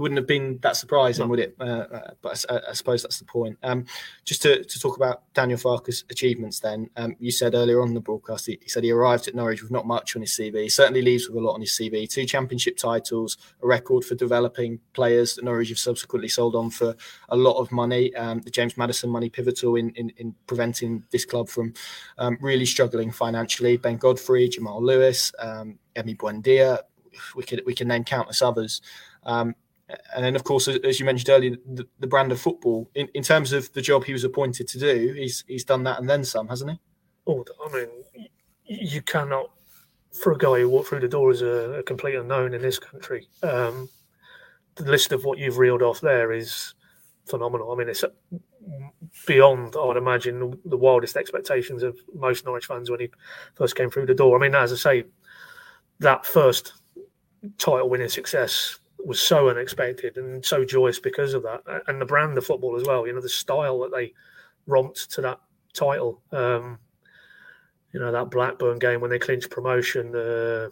[0.02, 1.56] wouldn't have been that surprising, would it?
[1.60, 3.58] Uh, uh, but I, I, suppose that's the point.
[3.64, 3.86] Um,
[4.26, 7.94] just to, to talk about Daniel Farke's achievements, then um, you said earlier on in
[7.94, 10.64] the broadcast he, he, said he arrived at Norwich with not much on his CV.
[10.64, 14.16] He certainly leaves with a lot on his CV: two championship titles, a record for
[14.16, 16.96] developing players that Norwich have subsequently sold on for
[17.30, 18.14] a lot of money.
[18.16, 21.74] Um, the James Maddison money pivotal in, in, in preventing this club from
[22.18, 23.78] um, really struggling financially.
[23.78, 26.80] Ben Godfrey, Jamal Lewis, um, Emi Buendia.
[27.36, 28.82] We could we can name countless others.
[29.24, 29.56] Um,
[30.15, 32.89] and then, of course, as you mentioned earlier, the, the, brand of football.
[32.95, 35.99] In, in terms of the job he was appointed to do, he's he's done that
[35.99, 36.80] and then some, hasn't he?
[37.27, 37.88] Oh, I mean,
[38.65, 39.51] you cannot,
[40.12, 42.80] for a guy who walked through the door as a, a complete unknown in this
[42.80, 43.89] country, um,
[44.75, 46.73] the list of what you've reeled off there is
[47.25, 47.71] phenomenal.
[47.71, 48.04] I mean, it's
[49.27, 53.10] beyond, I would imagine, the wildest expectations of most Norwich fans when he
[53.56, 54.38] first came through the door.
[54.38, 55.04] I mean, as I say,
[55.99, 56.73] that first
[57.58, 62.38] title winning success was so unexpected and so joyous because of that, and the brand
[62.38, 63.06] of football as well.
[63.06, 64.14] You know, the style that they
[64.68, 65.40] romped to that
[65.74, 66.22] title.
[66.32, 66.80] Um,
[67.94, 70.16] you know, that Blackburn game when they clinched promotion.
[70.16, 70.70] Uh,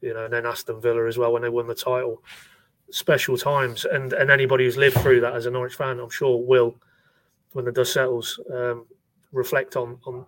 [0.00, 2.22] you know, and then Aston Villa as well when they won the title.
[2.90, 6.38] Special times, and and anybody who's lived through that as a Norwich fan, I'm sure
[6.38, 6.76] will,
[7.52, 8.86] when the dust settles, um,
[9.32, 10.24] reflect on on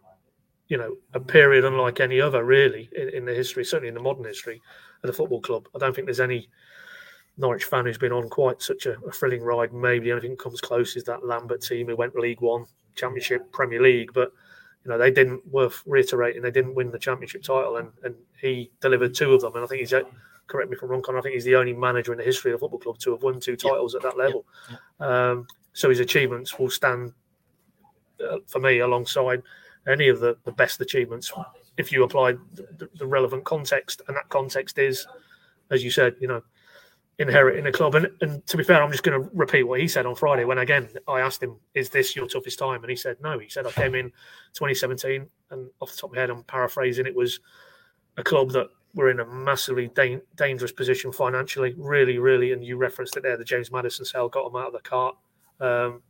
[0.68, 4.02] you know a period unlike any other really in, in the history, certainly in the
[4.02, 4.61] modern history
[5.02, 5.68] of the football club.
[5.74, 6.50] I don't think there's any
[7.40, 9.72] Norwich fan who's been on quite such a, a thrilling ride.
[9.72, 12.66] Maybe the only thing that comes close is that Lambert team who went League One,
[12.94, 14.33] Championship, Premier League, but
[14.85, 16.42] you know they didn't worth reiterating.
[16.42, 19.55] They didn't win the championship title, and and he delivered two of them.
[19.55, 19.94] And I think he's
[20.46, 21.18] correct me if I'm wrong, Connor.
[21.18, 23.22] I think he's the only manager in the history of the football club to have
[23.22, 24.44] won two titles at that level.
[24.98, 27.12] Um, so his achievements will stand
[28.20, 29.42] uh, for me alongside
[29.88, 31.33] any of the, the best achievements
[31.76, 35.07] if you apply the, the relevant context, and that context is,
[35.70, 36.42] as you said, you know
[37.20, 37.94] inheriting a club.
[37.94, 40.44] And, and to be fair, I'm just going to repeat what he said on Friday
[40.44, 43.48] when again I asked him, "Is this your toughest time?" And he said, "No." He
[43.48, 44.11] said, "I came in
[44.54, 47.06] 2017, and off the top of my head, I'm paraphrasing.
[47.06, 47.38] It was
[48.16, 52.52] a club that were in a massively da- dangerous position financially, really, really.
[52.52, 53.37] And you referenced it there.
[53.37, 55.16] The James Maddison sale got them out of the cart.
[55.61, 56.02] Um,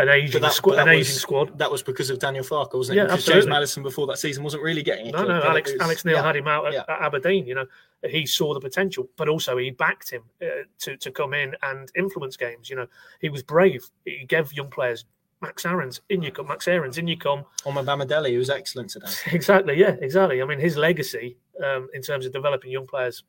[0.00, 1.58] an aging, that, squ- an was, aging squad.
[1.58, 3.00] That was because of Daniel Farke, wasn't it?
[3.00, 3.42] Yeah, because absolutely.
[3.42, 5.12] James Maddison before that season wasn't really getting it.
[5.12, 5.42] No, no.
[5.42, 6.84] Alex, was, Alex Neil yeah, had him out at, yeah.
[6.88, 7.46] at, Aberdeen.
[7.46, 7.66] You know,
[8.08, 11.90] he saw the potential, but also he backed him uh, to to come in and
[11.96, 12.70] influence games.
[12.70, 12.86] You know,
[13.20, 13.88] he was brave.
[14.04, 15.04] He gave young players
[15.40, 16.48] Max Aarons, in you come.
[16.48, 17.44] Max Aarons, in you come.
[17.64, 19.08] Omobamidele, who was excellent today.
[19.32, 20.42] exactly, yeah, exactly.
[20.42, 23.24] I mean, his legacy um, in terms of developing young players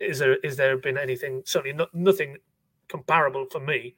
[0.00, 2.36] is there is there been anything certainly not, nothing
[2.88, 3.94] comparable for me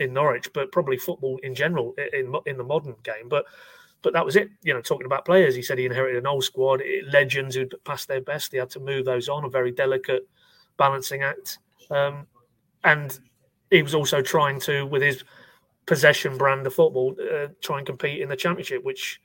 [0.00, 3.28] in Norwich, but probably football in general in in the modern game.
[3.28, 3.44] But
[4.02, 4.50] but that was it.
[4.62, 6.82] You know, talking about players, he said he inherited an old squad,
[7.12, 8.52] legends who'd passed their best.
[8.52, 10.26] He had to move those on, a very delicate
[10.76, 11.58] balancing act.
[11.90, 12.26] Um,
[12.82, 13.18] and
[13.70, 15.22] he was also trying to, with his
[15.86, 19.20] possession brand of football, uh, try and compete in the championship, which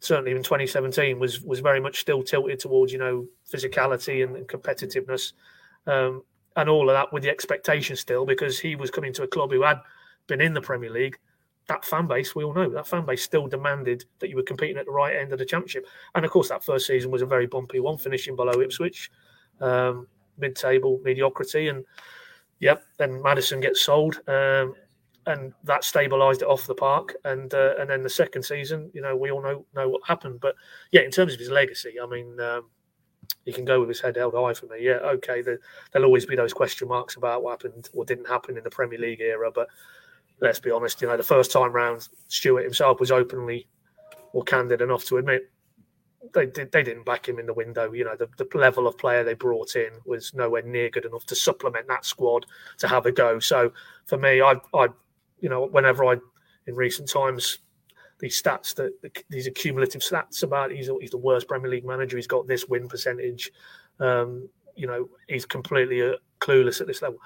[0.00, 4.48] certainly in 2017 was was very much still tilted towards you know physicality and, and
[4.48, 5.32] competitiveness,
[5.86, 6.22] um,
[6.56, 9.50] and all of that with the expectation still because he was coming to a club
[9.50, 9.78] who had
[10.26, 11.18] been in the Premier League,
[11.68, 14.76] that fan base, we all know, that fan base still demanded that you were competing
[14.76, 15.86] at the right end of the championship.
[16.14, 19.10] And of course, that first season was a very bumpy one, finishing below Ipswich,
[19.60, 20.06] um,
[20.38, 21.68] mid table mediocrity.
[21.68, 21.84] And
[22.58, 24.20] yep, then Maddison gets sold.
[24.28, 24.74] Um,
[25.26, 29.00] and that stabilised it off the park, and uh, and then the second season, you
[29.00, 30.40] know, we all know know what happened.
[30.40, 30.56] But
[30.90, 32.68] yeah, in terms of his legacy, I mean, um,
[33.44, 34.78] he can go with his head held high for me.
[34.80, 35.58] Yeah, okay, the,
[35.92, 38.98] there'll always be those question marks about what happened or didn't happen in the Premier
[38.98, 39.68] League era, but
[40.42, 43.68] let's be honest, you know, the first time round, Stuart himself was openly
[44.32, 45.48] or candid enough to admit
[46.34, 47.92] they did they didn't back him in the window.
[47.92, 51.24] You know, the, the level of player they brought in was nowhere near good enough
[51.26, 52.46] to supplement that squad
[52.78, 53.38] to have a go.
[53.38, 53.72] So
[54.06, 54.88] for me, I I
[55.40, 56.16] you know, whenever I
[56.66, 57.58] in recent times
[58.20, 58.92] these stats that
[59.30, 62.16] these accumulative stats about he's he's the worst Premier League manager.
[62.16, 63.52] He's got this win percentage.
[64.00, 67.18] Um, you know, he's completely uh, clueless at this level.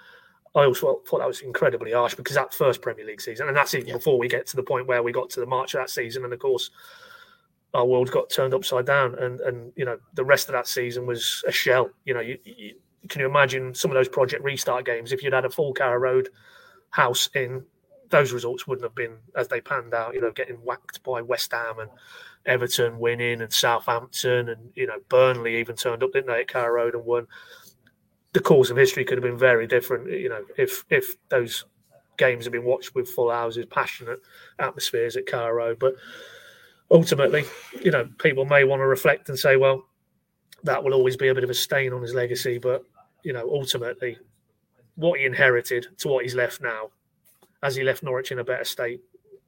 [0.57, 3.75] I also thought that was incredibly harsh because that first Premier League season, and that's
[3.75, 3.97] even yeah.
[3.97, 6.25] before we get to the point where we got to the March of that season,
[6.25, 6.71] and of course,
[7.75, 11.07] our world got turned upside down, and and you know the rest of that season
[11.07, 11.91] was a shell.
[12.07, 12.75] You know, you, you
[13.11, 15.99] can you imagine some of those project restart games if you'd had a full Carrow
[15.99, 16.31] Road
[16.89, 17.63] house in,
[18.09, 20.15] those results wouldn't have been as they panned out.
[20.15, 21.91] You know, getting whacked by West Ham and
[22.47, 26.73] Everton winning, and Southampton, and you know Burnley even turned up, didn't they, at Carrow
[26.73, 27.27] Road and won
[28.37, 30.11] the course of history could have been very different.
[30.11, 31.65] You know, if if those
[32.19, 34.21] games had been watched with full houses, passionate
[34.59, 35.95] atmospheres at Road, but
[36.91, 37.45] ultimately,
[37.83, 39.87] you know, people may want to reflect and say, well,
[40.65, 42.59] that will always be a bit of a stain on his legacy.
[42.59, 42.85] But
[43.23, 44.19] you know, ultimately,
[44.97, 46.91] what he inherited to what he's left now,
[47.63, 49.01] as he left Norwich in a better state,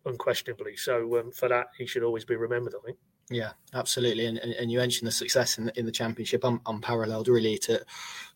[0.07, 0.77] unquestionably.
[0.77, 2.75] So um, for that, he should always be remembered.
[2.81, 2.99] I think.
[3.31, 4.27] Yeah, absolutely.
[4.27, 7.59] And, and, and you mentioned the success in the, in the championship, un, unparalleled really
[7.59, 7.85] to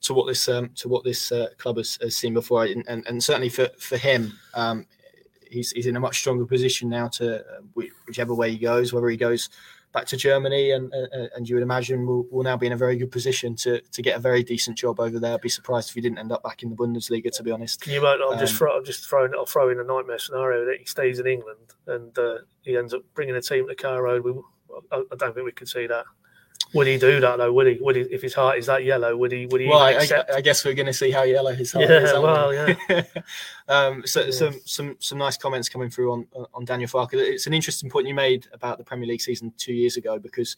[0.03, 3.07] to what this um, to what this uh, club has, has, seen before, and, and,
[3.07, 4.87] and, certainly for for him, um,
[5.51, 7.61] he's he's in a much stronger position now to uh,
[8.07, 9.49] whichever way he goes, whether he goes
[9.93, 12.77] back to Germany, and uh, and you would imagine we'll, we'll, now be in a
[12.77, 15.35] very good position to to get a very decent job over there.
[15.35, 17.87] I'd be surprised if he didn't end up back in the Bundesliga, to be honest.
[17.87, 18.07] You?
[18.07, 20.87] I'm um, just throw, I'm just throwing I'll throw in a nightmare scenario that he
[20.87, 24.37] stays in England and uh, he ends up bringing a team to Road with
[24.91, 26.05] I, I don't think we could see that.
[26.75, 27.53] Would he do that though?
[27.53, 27.79] Would he?
[27.81, 28.03] Would he?
[28.03, 29.47] If his heart is that yellow, would he?
[29.47, 29.69] Would he?
[29.69, 32.13] Well, I, I, guess we're going to see how yellow his heart yeah, is.
[32.13, 33.03] Well, yeah.
[33.69, 34.31] um, so, yeah.
[34.31, 37.15] some some some nice comments coming through on on Daniel Farke.
[37.15, 40.57] It's an interesting point you made about the Premier League season two years ago because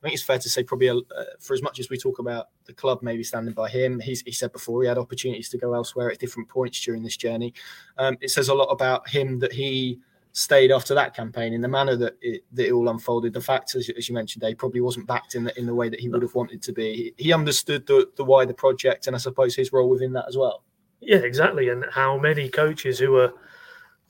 [0.00, 1.02] I think it's fair to say probably uh,
[1.40, 4.52] for as much as we talk about the club maybe standing by him, he said
[4.52, 7.54] before he had opportunities to go elsewhere at different points during this journey.
[7.98, 9.98] Um, it says a lot about him that he
[10.36, 13.32] stayed after that campaign in the manner that it, that it all unfolded.
[13.32, 15.88] The fact, as, as you mentioned, Dave, probably wasn't backed in the, in the way
[15.88, 17.14] that he would have wanted to be.
[17.16, 20.62] He understood the, the wider project and I suppose his role within that as well.
[21.00, 21.70] Yeah, exactly.
[21.70, 23.32] And how many coaches who are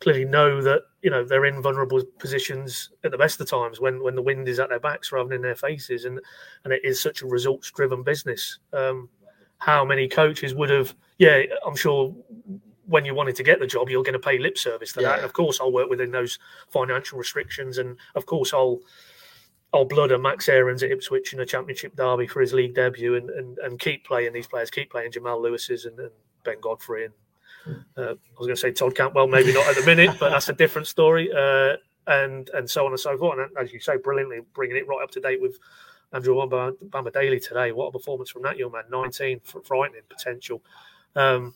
[0.01, 4.03] clearly know that you know they're in vulnerable positions at the best of times when
[4.03, 6.21] when the wind is at their backs rather than in their faces, and
[6.65, 8.59] and it is such a results driven business.
[8.73, 9.09] Um,
[9.59, 10.95] how many coaches would have?
[11.19, 12.15] Yeah, I'm sure
[12.87, 15.09] when you wanted to get the job, you're going to pay lip service to yeah.
[15.09, 15.17] that.
[15.17, 18.81] And of course, I'll work within those financial restrictions, and of course, I'll
[19.73, 23.17] I'll blood a Max Aarons at Ipswich in a Championship derby for his league debut,
[23.17, 26.11] and and, and keep playing these players, keep playing Jamal Lewis's and, and
[26.45, 27.15] Ben Godfrey, and
[27.97, 30.49] uh, I was going to say Todd Cantwell, maybe not at the minute, but that's
[30.49, 33.39] a different story, uh, and and so on and so forth.
[33.39, 35.59] And as you say, brilliantly bringing it right up to date with.
[36.13, 37.73] Andrew Omobamidele today.
[37.73, 38.85] What a performance from that young man.
[38.91, 40.63] 19, frightening potential.
[41.17, 41.53] Um,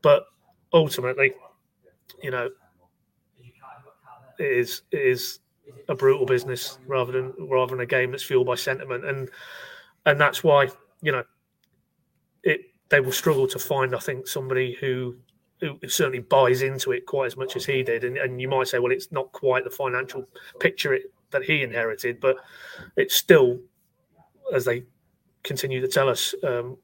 [0.00, 0.26] but
[0.74, 1.32] ultimately,
[2.22, 2.50] you know,
[4.38, 5.38] it is it is
[5.88, 9.30] a brutal business rather than rather than a game that's fueled by sentiment, and
[10.04, 10.68] and that's why
[11.00, 11.24] you know
[12.42, 12.60] it
[12.90, 15.16] they will struggle to find I think somebody who
[15.60, 18.68] who certainly buys into it quite as much as he did, and, and you might
[18.68, 22.36] say, well, it's not quite the financial picture it, that he inherited, but
[22.96, 23.58] it's still,
[24.52, 24.84] as they
[25.42, 26.76] continue to tell us, um,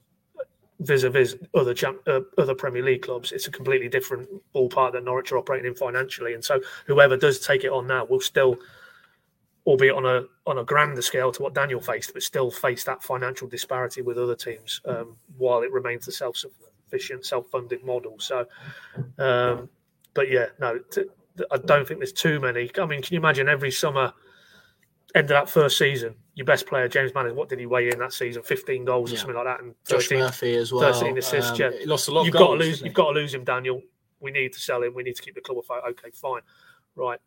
[0.81, 5.31] vis-a-vis other champ, uh, other Premier League clubs, it's a completely different ballpark that Norwich
[5.31, 8.59] are operating in financially, and so whoever does take it on now will still,
[9.67, 13.03] albeit on a on a grander scale to what Daniel faced, but still face that
[13.03, 18.17] financial disparity with other teams, um, while it remains the self-sufficient, self-funded model.
[18.19, 18.47] So,
[19.19, 19.69] um,
[20.15, 20.81] but yeah, no,
[21.51, 22.71] I don't think there's too many.
[22.79, 24.13] I mean, can you imagine every summer?
[25.15, 27.99] End of that first season, your best player, James Maddison, what did he weigh in
[27.99, 28.43] that season?
[28.43, 29.17] 15 goals yeah.
[29.17, 29.61] or something like that.
[29.61, 30.93] And 13, Josh Murphy as well.
[30.93, 31.71] 13 assists, um, yeah.
[31.87, 33.83] Lost a lot you've goals, Got to lose, you've got to lose him, Daniel.
[34.21, 34.95] We need to sell him.
[34.95, 35.83] We need to keep the club afloat.
[35.91, 36.43] Okay, fine.
[36.95, 37.19] Right.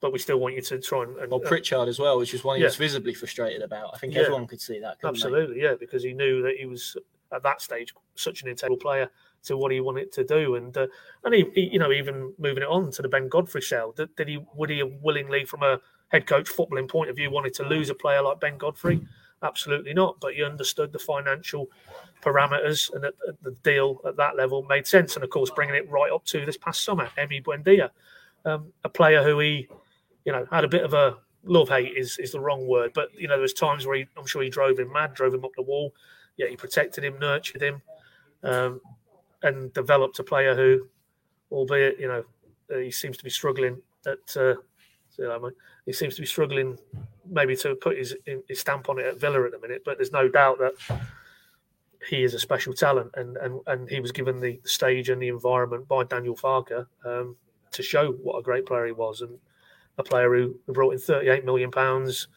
[0.00, 1.16] But we still want you to try and.
[1.18, 2.68] and well, Pritchard as well, which is one he yeah.
[2.68, 3.90] was visibly frustrated about.
[3.94, 4.22] I think yeah.
[4.22, 4.96] everyone could see that.
[5.04, 5.62] Absolutely, they?
[5.62, 6.96] yeah, because he knew that he was
[7.32, 9.10] at that stage such an integral player
[9.44, 10.86] to what he wanted to do, and uh,
[11.24, 14.14] and he, he, you know, even moving it on to the Ben Godfrey sale, did,
[14.16, 17.64] did he would he willingly, from a head coach footballing point of view, wanted to
[17.64, 19.00] lose a player like Ben Godfrey?
[19.42, 20.20] Absolutely not.
[20.20, 21.70] But he understood the financial
[22.20, 25.14] parameters and the, the deal at that level made sense.
[25.14, 27.90] And of course, bringing it right up to this past summer, Emi Buendia,
[28.44, 29.68] um, a player who he,
[30.24, 33.08] you know, had a bit of a love hate is is the wrong word, but
[33.16, 35.44] you know, there was times where he, I'm sure he drove him mad, drove him
[35.44, 35.94] up the wall.
[36.36, 37.82] Yeah, he protected him, nurtured him,
[38.42, 38.80] um,
[39.42, 40.88] and developed a player who,
[41.50, 42.24] albeit you know,
[42.70, 44.36] he seems to be struggling at.
[44.36, 44.54] Uh,
[45.90, 46.78] he seems to be struggling
[47.28, 48.14] maybe to put his,
[48.46, 51.00] his stamp on it at Villa at the minute, but there's no doubt that
[52.08, 55.26] he is a special talent, and and, and he was given the stage and the
[55.26, 57.36] environment by Daniel Farke um,
[57.72, 59.36] to show what a great player he was, and
[59.98, 62.28] a player who brought in 38 million pounds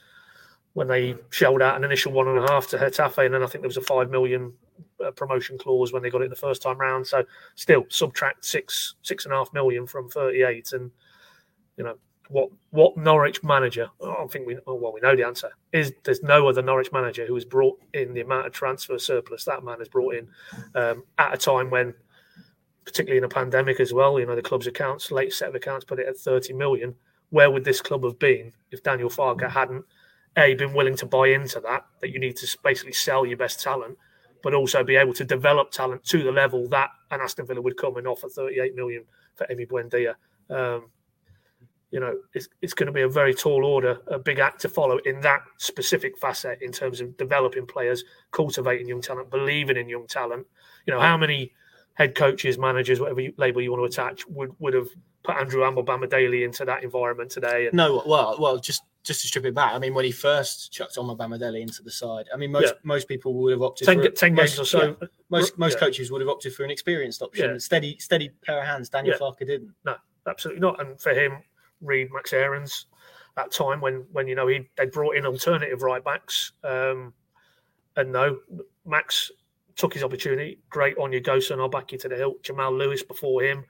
[0.74, 3.46] when they shelled out an initial one and a half to Getafe, and then I
[3.46, 4.52] think there was a five million
[5.06, 7.06] uh, promotion clause when they got it the first time round.
[7.06, 10.89] So still subtract six six and a half million from 38, and
[11.78, 11.98] you know
[12.34, 13.89] what what Norwich manager?
[14.04, 17.28] I think we oh, well we know the answer is there's no other Norwich manager
[17.28, 20.28] who has brought in the amount of transfer surplus that man has brought in
[20.74, 21.93] um, at a time when,
[22.86, 25.86] particularly in a pandemic as well, you know the club's accounts, late set of accounts,
[25.86, 26.96] put it at 30 million.
[27.30, 29.86] Where would this club have been if Daniel Farke hadn't
[30.36, 33.62] a been willing to buy into that that you need to basically sell your best
[33.62, 33.96] talent,
[34.41, 37.78] but also be able to develop talent to the level that an Aston Villa would
[37.78, 39.04] come and offer 38 million
[39.36, 40.15] for Emi Buendia.
[40.50, 40.89] Um,
[41.94, 44.68] you know, it's, it's going to be a very tall order, a big act to
[44.68, 49.88] follow in that specific facet in terms of developing players, cultivating young talent, believing in
[49.88, 50.48] young talent.
[50.88, 51.54] You know, how many
[51.94, 54.88] head coaches, managers, whatever you, label you want to attach, would, would have
[55.24, 57.68] put Andrew Omobamidele into that environment today?
[57.68, 60.72] And, no, well, well, just just to strip it back, I mean, when he first
[60.72, 62.80] chucked Omobamidele into the side, I mean, most yeah.
[62.84, 64.98] most people would have opted ten, for ten most, games or so.
[65.00, 65.80] Yeah, most most yeah.
[65.80, 68.90] coaches would have opted for an experienced option, steady steady pair of hands.
[68.90, 69.74] Daniel Farke didn't.
[69.86, 70.80] No, absolutely not.
[70.80, 71.44] And for him,
[71.84, 72.88] read Max Aarons
[73.36, 76.54] that time when when you know he they brought in alternative right backs.
[76.63, 77.13] Um,
[77.96, 78.39] and no,
[78.86, 79.32] Max
[79.76, 80.60] took his opportunity.
[80.69, 81.60] Great on your go, son.
[81.60, 82.43] I'll back you to the hilt.
[82.43, 83.65] Jamal Lewis before him.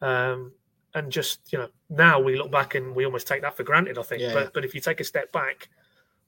[0.00, 0.52] Um,
[0.94, 3.98] and just, you know, now we look back and we almost take that for granted,
[3.98, 4.22] I think.
[4.22, 4.32] Yeah.
[4.32, 5.68] But but if you take a step back,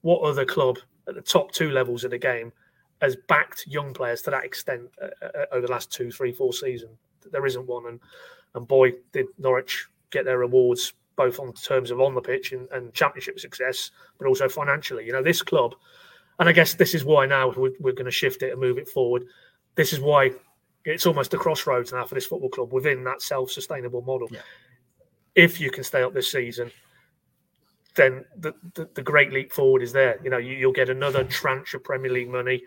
[0.03, 2.53] what other club at the top two levels of the game
[3.01, 6.53] has backed young players to that extent uh, uh over the last two, three, four
[6.53, 6.99] seasons?
[7.31, 7.87] There isn't one.
[7.87, 8.01] And
[8.55, 12.69] and boy, did Norwich get their rewards both on terms of on the pitch and,
[12.71, 15.07] and championship success, but also financially.
[15.07, 15.75] You know, this club,
[16.39, 18.79] and I guess this is why now we're, we're going to shift it and move
[18.79, 19.25] it forward.
[19.75, 20.33] This is why
[20.85, 24.29] it's almost a crossroads now for this football club within that self-sustainable model.
[24.31, 24.41] Yeah.
[25.35, 26.71] If you can stay up this season,
[27.95, 30.19] then the, the, the, great leap forward is there.
[30.23, 32.63] You know, you, will get another tranche of Premier League money.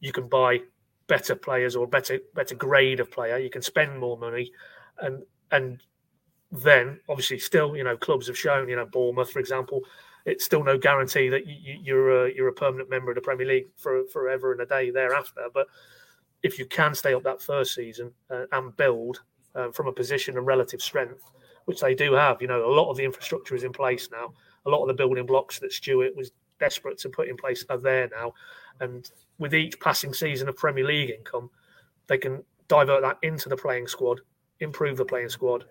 [0.00, 0.60] You can buy
[1.06, 3.38] better players or better better grade of player.
[3.38, 4.52] You can spend more money,
[5.00, 5.82] and and
[6.62, 9.82] then obviously still you know clubs have shown you know Bournemouth for example
[10.24, 13.46] it's still no guarantee that you, are a, you're a permanent member of the Premier
[13.46, 15.42] League for forever and a day thereafter.
[15.52, 15.66] But
[16.42, 19.20] if you can stay up that first season uh, and build
[19.54, 21.30] uh, from a position of relative strength
[21.66, 24.32] which they do have you know a lot of the infrastructure is in place now.
[24.66, 27.76] A lot of the building blocks that Stuart was desperate to put in place are
[27.76, 28.32] there now.
[28.80, 31.50] And with each passing season of Premier League income
[32.06, 34.20] they can divert that into the playing squad
[34.60, 35.64] improve the playing squad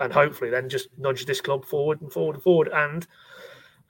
[0.00, 2.68] and hopefully then just nudge this club forward and forward and forward.
[2.72, 3.06] And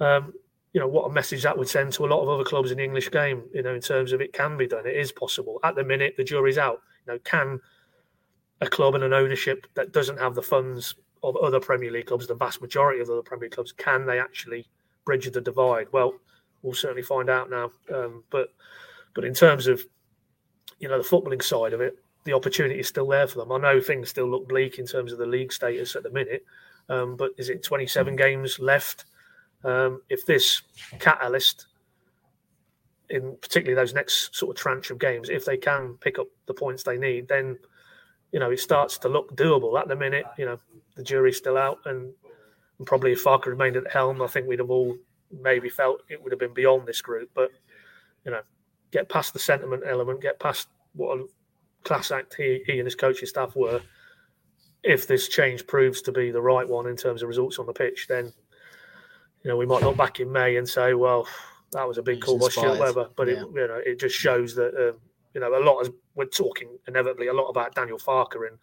[0.01, 0.33] um,
[0.73, 2.79] you know what a message that would send to a lot of other clubs in
[2.79, 3.45] the English game.
[3.53, 5.59] You know, in terms of it can be done, it is possible.
[5.65, 6.83] At the minute, the jury's out.
[7.07, 7.61] You know, can
[8.61, 12.27] a club and an ownership that doesn't have the funds of other Premier League clubs,
[12.27, 14.69] the vast majority of other Premier League clubs, can they actually
[15.05, 15.87] bridge the divide?
[15.93, 16.15] Well,
[16.63, 17.71] we'll certainly find out now.
[17.95, 18.49] Um, but
[19.15, 19.85] but in terms of
[20.79, 23.53] you know the footballing side of it, the opportunity is still there for them.
[23.53, 26.45] I know things still look bleak in terms of the league status at the minute,
[26.89, 29.05] um, but is it 27 games left?
[29.65, 30.63] Um, if this
[30.99, 31.67] catalyst,
[33.11, 36.55] in particularly those next sort of tranche of games, if they can pick up the
[36.55, 37.59] points they need, then
[38.33, 39.81] you know it starts to look doable.
[39.81, 40.59] At the minute, you know
[40.97, 42.13] the jury's still out, and,
[42.79, 44.97] and probably if Farke remained at the helm, I think we'd have all
[45.41, 47.31] maybe felt it would have been beyond this group.
[47.35, 47.51] But
[48.25, 48.43] you know,
[48.91, 51.25] get past the sentiment element, get past what a
[51.89, 53.81] class act he, he and his coaching staff were.
[54.85, 57.73] If this change proves to be the right one in terms of results on the
[57.73, 58.33] pitch, then
[59.43, 61.27] you know we might look back in May and say, well,
[61.73, 63.09] that was a big call by Stuart Webber.
[63.17, 63.35] But yeah.
[63.35, 65.01] it you know it just shows that um,
[65.35, 65.81] you know a lot.
[65.81, 68.59] Of, we're talking inevitably a lot about Daniel Farke and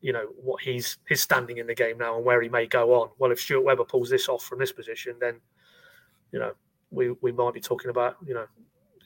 [0.00, 2.94] you know what he's his standing in the game now and where he may go
[2.94, 3.10] on.
[3.18, 5.40] Well, if Stuart Webber pulls this off from this position, then
[6.32, 6.52] you know
[6.90, 8.46] we we might be talking about you know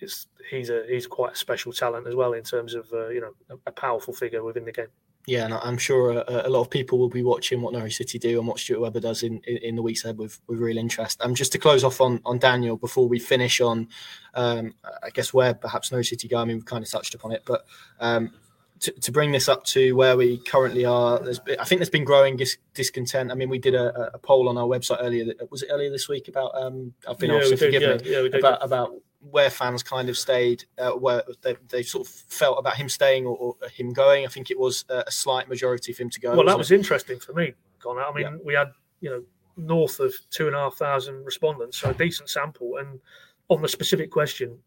[0.03, 3.21] it's he's a he's quite a special talent as well in terms of uh, you
[3.21, 4.89] know a, a, powerful figure within the game.
[5.27, 8.19] Yeah, and I'm sure a, a, lot of people will be watching what Norwich City
[8.19, 10.77] do and what Stuart Webber does in, in, in the weeks ahead with, with real
[10.77, 11.23] interest.
[11.23, 13.87] Um, just to close off on, on Daniel before we finish on,
[14.35, 16.39] um, I guess where perhaps Norwich City go.
[16.39, 17.65] I mean, we've kind of touched upon it, but
[18.01, 18.33] um,
[18.81, 21.89] to, to, bring this up to where we currently are, there's been, I think there's
[21.89, 23.31] been growing dis- discontent.
[23.31, 25.33] I mean, we did a, a, poll on our website earlier.
[25.51, 26.61] Was it earlier this week about?
[26.61, 28.95] Um, I've been yeah, forgive did, yeah, me yeah, about about
[29.31, 33.27] where fans kind of stayed, uh, where they, they, sort of felt about him staying
[33.27, 34.25] or, or him going.
[34.25, 36.35] I think it was a, a, slight majority for him to go.
[36.35, 36.77] Well, that was it?
[36.77, 38.03] interesting for me, Connor.
[38.03, 38.37] I mean, yeah.
[38.45, 39.23] we had you know
[39.57, 42.79] north of two and a half thousand respondents, so a decent sample.
[42.79, 43.01] And
[43.49, 44.59] on the specific question,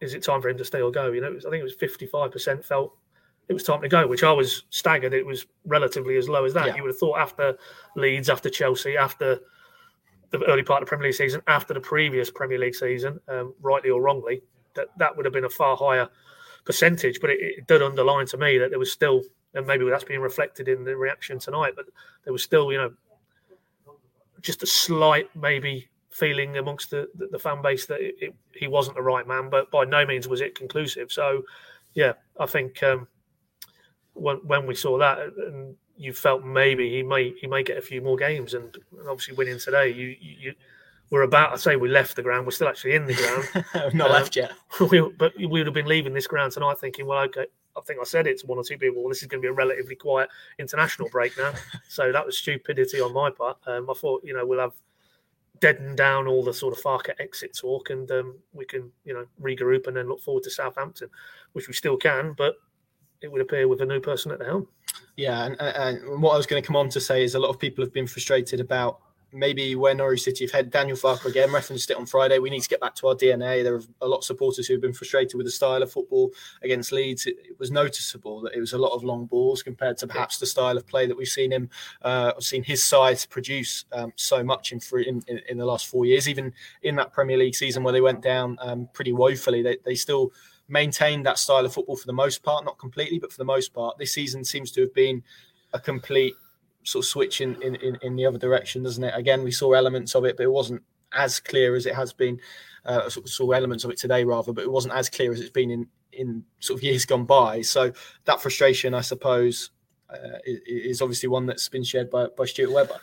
[0.00, 1.12] is it time for him to stay or go?
[1.12, 2.96] You know, was, I think it was fifty-five percent felt
[3.48, 5.12] it was time to go, which I was staggered.
[5.12, 6.68] It was relatively as low as that.
[6.68, 6.76] Yeah.
[6.76, 7.56] You would have thought after
[7.96, 9.40] Leeds, after Chelsea, after
[10.32, 13.54] the early part of the Premier League season, after the previous Premier League season, um,
[13.60, 14.42] rightly or wrongly,
[14.74, 16.08] that that would have been a far higher
[16.64, 17.20] percentage.
[17.20, 19.22] But it, it, did underline to me that there was still,
[19.54, 21.86] and maybe that's being reflected in the reaction tonight, but
[22.24, 22.92] there was still, you know,
[24.40, 28.96] just a slight maybe feeling amongst the, the, the fan base that it, he wasn't
[28.96, 31.12] the right man, but by no means was it conclusive.
[31.12, 31.42] So,
[31.94, 33.06] yeah, I think um,
[34.14, 37.82] when, when we saw that, and you felt maybe he may he may get a
[37.82, 38.76] few more games, and
[39.08, 40.54] obviously winning today, you you
[41.10, 41.52] we're about.
[41.52, 42.46] I say we left the ground.
[42.46, 43.94] We're still actually in the ground.
[43.94, 44.52] Not um, left yet.
[44.90, 47.46] We, but we would have been leaving this ground tonight, thinking, well, okay.
[47.76, 49.02] I think I said it to one or two people.
[49.02, 50.28] Well, this is going to be a relatively quiet
[50.58, 51.52] international break now.
[51.88, 53.58] so that was stupidity on my part.
[53.66, 54.72] Um, I thought, you know, we'll have
[55.60, 59.26] deadened down all the sort of Farke exit talk, and um, we can, you know,
[59.40, 61.08] regroup and then look forward to Southampton,
[61.52, 62.34] which we still can.
[62.36, 62.56] But
[63.22, 64.68] it would appear with a new person at the helm.
[65.16, 67.50] Yeah, and, and what I was going to come on to say is a lot
[67.50, 69.00] of people have been frustrated about
[69.32, 72.38] maybe where Norwich City have had Daniel Farke again referenced it on Friday.
[72.38, 73.62] We need to get back to our DNA.
[73.62, 76.30] There are a lot of supporters who have been frustrated with the style of football
[76.62, 77.26] against Leeds.
[77.26, 80.38] It, it was noticeable that it was a lot of long balls compared to perhaps
[80.38, 81.70] the style of play that we've seen him,
[82.02, 86.04] uh, seen his size produce um, so much in, in, in, in the last four
[86.04, 86.28] years.
[86.28, 86.52] Even
[86.82, 90.32] in that Premier League season where they went down um, pretty woefully, they, they still
[90.68, 93.74] maintained that style of football for the most part, not completely, but for the most
[93.74, 93.98] part.
[93.98, 95.22] This season seems to have been
[95.72, 96.34] a complete
[96.84, 99.14] sort of switch in, in, in, in the other direction, doesn't it?
[99.14, 100.82] Again, we saw elements of it, but it wasn't
[101.14, 102.40] as clear as it has been.
[102.84, 105.70] Uh, saw elements of it today, rather, but it wasn't as clear as it's been
[105.70, 107.62] in in sort of years gone by.
[107.62, 107.92] So
[108.24, 109.70] that frustration, I suppose,
[110.10, 113.00] uh, is, obviously one that's been shared by by Stuart Webber.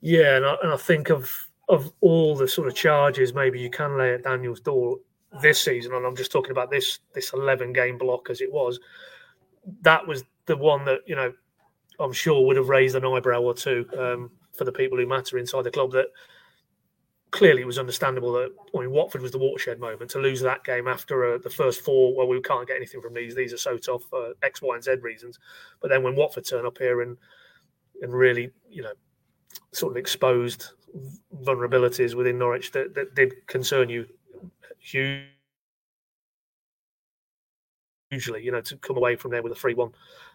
[0.00, 3.70] Yeah, and I, and I think of of all the sort of charges maybe you
[3.70, 4.98] can lay at Daniel's door
[5.42, 8.80] this season, and I'm just talking about this this 11 game block as it was.
[9.82, 11.32] That was the one that you know
[11.98, 15.38] I'm sure would have raised an eyebrow or two um, for the people who matter
[15.38, 15.92] inside the club.
[15.92, 16.06] That
[17.30, 20.64] clearly it was understandable that I mean Watford was the watershed moment to lose that
[20.64, 22.14] game after uh, the first four.
[22.14, 24.84] Well, we can't get anything from these; these are so tough for X, Y, and
[24.84, 25.38] Z reasons.
[25.80, 27.16] But then when Watford turn up here and
[28.02, 28.92] and really, you know,
[29.72, 30.72] sort of exposed
[31.42, 34.06] vulnerabilities within Norwich that, that did concern you
[34.84, 35.24] huge
[38.10, 39.90] usually, you know, to come away from there with a free one,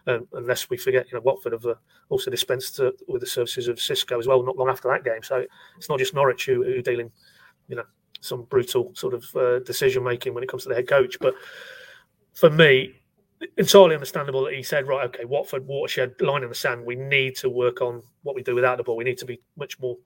[0.06, 1.74] um, unless we forget, you know, Watford have uh,
[2.08, 5.22] also dispensed uh, with the services of Xisco as well, not long after that game.
[5.22, 5.44] So
[5.76, 7.10] it's not just Norwich who, who are dealing,
[7.68, 7.84] you know,
[8.20, 11.18] some brutal sort of uh, decision making when it comes to the head coach.
[11.20, 11.34] But
[12.34, 12.94] for me,
[13.56, 16.84] entirely understandable that he said, right, okay, Watford watershed line in the sand.
[16.84, 18.96] We need to work on what we do without the ball.
[18.96, 19.96] We need to be much more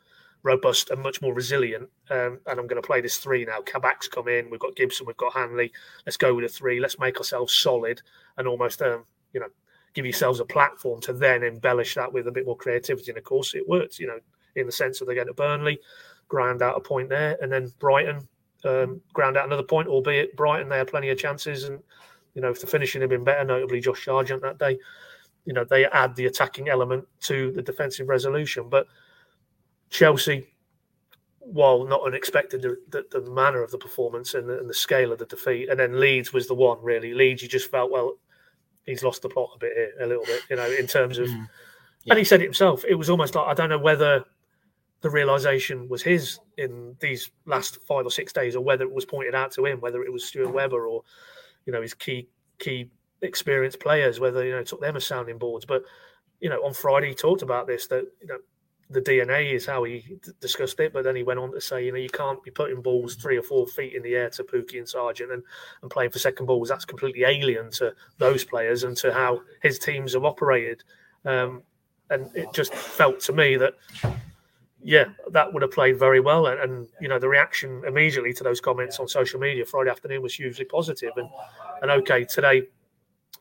[0.44, 1.88] robust and much more resilient.
[2.10, 3.60] Um, and I'm going to play this three now.
[3.60, 4.50] Kabak's come in.
[4.50, 5.06] We've got Gibson.
[5.06, 5.72] We've got Hanley.
[6.06, 6.78] Let's go with a three.
[6.78, 8.00] Let's make ourselves solid
[8.38, 9.48] and almost, um, you know,
[9.94, 13.10] give yourselves a platform to then embellish that with a bit more creativity.
[13.10, 13.98] And of course, it works.
[13.98, 14.20] You know,
[14.54, 15.80] in the sense that they get to Burnley,
[16.28, 18.28] ground out a point there, and then Brighton
[18.64, 19.88] um, ground out another point.
[19.88, 21.80] Albeit Brighton, they had plenty of chances, and
[22.34, 24.78] you know, if the finishing had been better, notably Josh Sargent that day,
[25.44, 28.68] you know, they add the attacking element to the defensive resolution.
[28.68, 28.86] But
[29.94, 30.48] Chelsea,
[31.38, 35.12] while not unexpected, the, the, the manner of the performance and the, and the, scale
[35.12, 37.14] of the defeat, and then Leeds was the one really.
[37.14, 38.14] Leeds, you just felt well,
[38.84, 41.28] he's lost the plot a bit here, a little bit, you know, in terms of.
[41.28, 41.48] Mm.
[42.02, 42.12] Yeah.
[42.12, 42.84] And he said it himself.
[42.86, 44.24] It was almost like I don't know whether
[45.00, 49.04] the realization was his in these last five or six days, or whether it was
[49.04, 51.02] pointed out to him, whether it was Stuart Webber or
[51.66, 52.28] you know his key
[52.58, 52.90] key
[53.22, 55.64] experienced players, whether you know took them as sounding boards.
[55.64, 55.84] But
[56.40, 58.38] you know, on Friday he talked about this that you know
[58.94, 61.84] the DNA is how he d- discussed it, but then he went on to say,
[61.84, 64.44] you know, you can't be putting balls three or four feet in the air to
[64.44, 65.42] Pukki and Sargent and,
[65.82, 66.68] and playing for second balls.
[66.68, 70.84] That's completely alien to those players and to how his teams have operated.
[71.24, 71.62] Um,
[72.10, 73.74] and it just felt to me that,
[74.80, 76.46] yeah, that would have played very well.
[76.46, 80.22] And, and, you know, the reaction immediately to those comments on social media Friday afternoon
[80.22, 81.12] was hugely positive.
[81.16, 81.28] And,
[81.82, 82.62] and okay, today,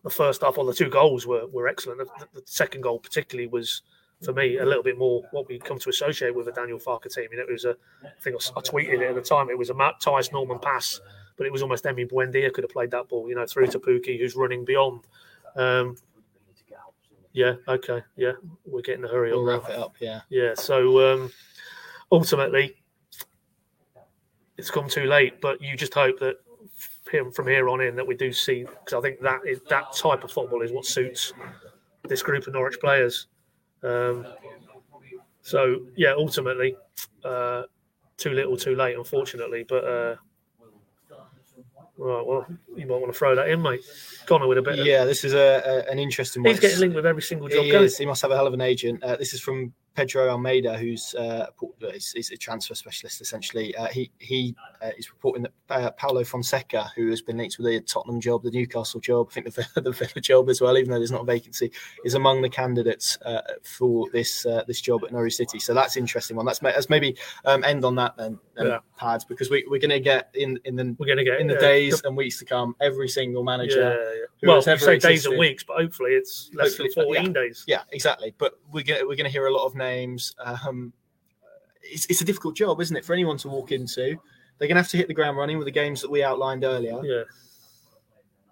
[0.04, 2.00] the first half, or the two goals were, were excellent.
[2.00, 3.84] The, the second goal, particularly, was
[4.24, 7.14] for me a little bit more what we come to associate with a Daniel Farke
[7.14, 7.28] team.
[7.32, 9.50] You know, it was a I think I tweeted it at the time.
[9.50, 11.00] It was a Mathias Normann pass,
[11.38, 13.28] but it was almost Emi Buendia could have played that ball.
[13.30, 15.06] You know, through to Pukki, who's running beyond.
[15.56, 15.98] Um,
[17.34, 17.56] yeah.
[17.68, 18.02] Okay.
[18.16, 18.34] Yeah.
[18.66, 19.96] We're getting a hurry we'll wrap it up.
[20.00, 20.22] Yeah.
[20.30, 20.54] Yeah.
[20.54, 21.32] So um,
[22.12, 22.76] ultimately,
[24.58, 25.42] it's come too late.
[25.42, 26.38] But you just hope that
[27.34, 30.24] from here on in that we do see because I think that is that type
[30.24, 31.34] of football is what suits
[32.08, 33.28] this group of Norwich players.
[33.84, 34.26] Um,
[35.42, 36.76] so yeah, ultimately,
[37.24, 37.64] uh,
[38.18, 39.66] too little, too late, unfortunately.
[39.68, 40.16] But uh,
[41.98, 43.82] right, well, you might want to throw that in, mate.
[44.26, 44.78] Connor with a bit.
[44.86, 46.44] Yeah, of, this is a, a, an interesting.
[46.44, 46.52] One.
[46.52, 46.62] He's one.
[46.62, 47.66] getting linked with every single job.
[47.66, 47.98] He is.
[47.98, 49.04] He must have a hell of an agent.
[49.04, 51.48] Uh, this is from Pedro Almeida, who's uh,
[51.94, 53.76] is, a transfer specialist essentially.
[53.76, 57.68] Uh, he he uh, is reporting that uh, Paulo Fonseca, who has been linked with
[57.68, 60.92] the Tottenham job, the Newcastle job, I think the, the Villa job as well, even
[60.92, 61.72] though there's not a vacancy,
[62.04, 65.60] is among the candidates uh, for this uh, this job at Norwich City.
[65.60, 66.46] So that's interesting one.
[66.46, 67.16] That's, let's maybe
[67.46, 68.80] um, end on that then, um, yeah.
[69.28, 71.56] Because we, we're going to get in in the we're going to get in the
[71.56, 73.94] days and weeks to come every single manager.
[73.94, 74.50] Yeah, yeah.
[74.50, 77.64] Well, you say days and weeks, but hopefully it's less hopefully, than fourteen days.
[77.68, 78.34] Yeah, exactly.
[78.38, 80.36] But we're going we're going to hear a lot of names.
[80.44, 80.94] Um,
[81.84, 84.18] it's, it's a difficult job, isn't it, for anyone to walk into?
[84.58, 86.64] They're going to have to hit the ground running with the games that we outlined
[86.64, 87.04] earlier.
[87.04, 87.24] Yeah.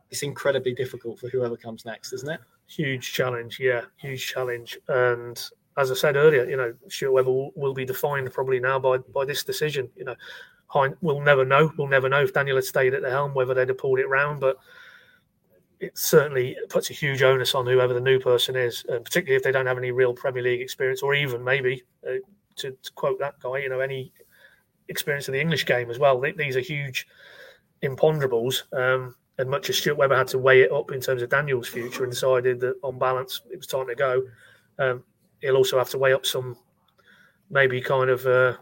[0.10, 2.42] It's incredibly difficult for whoever comes next, isn't it?
[2.68, 4.78] Huge challenge, yeah, huge challenge.
[4.90, 5.42] And
[5.78, 8.98] as I said earlier, you know, Stuart Webber will, will be defined probably now by
[8.98, 9.90] by this decision.
[9.96, 10.16] You know,
[11.02, 11.72] we'll never know.
[11.78, 14.10] We'll never know if Daniel had stayed at the helm, whether they'd have pulled it
[14.10, 14.42] round.
[14.42, 14.58] But
[15.80, 19.44] it certainly puts a huge onus on whoever the new person is, and particularly if
[19.44, 22.16] they don't have any real Premier League experience, or even maybe uh,
[22.58, 24.14] to, to, quote that guy, you know, any
[24.90, 26.22] experience of the English game as well.
[26.38, 27.08] These are huge
[27.82, 28.64] imponderables.
[28.74, 31.68] Um, and much as Stuart Webber had to weigh it up in terms of Daniel's
[31.68, 34.22] future and decided that on balance it was time to go,
[34.78, 35.04] um,
[35.42, 36.58] he'll also have to weigh up some
[37.50, 38.56] maybe kind of uh,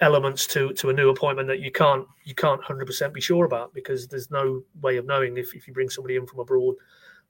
[0.00, 3.44] elements to to a new appointment that you can't you can't hundred percent be sure
[3.44, 6.74] about because there's no way of knowing if, if you bring somebody in from abroad,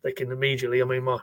[0.02, 0.82] they can immediately.
[0.82, 1.18] I mean, my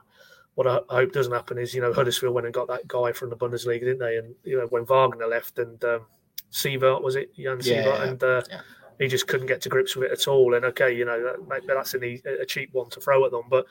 [0.56, 3.30] what I, hope doesn't happen is you know Huddersfield went and got that guy from
[3.30, 4.18] the Bundesliga, didn't they?
[4.18, 6.06] And you know when Wagner left and um,
[6.52, 8.62] Siewert was it Jan yeah, Siewert, and uh, yeah.
[9.00, 10.54] he just couldn't get to grips with it at all.
[10.54, 13.66] And okay, you know that, that's an, a cheap one to throw at them, but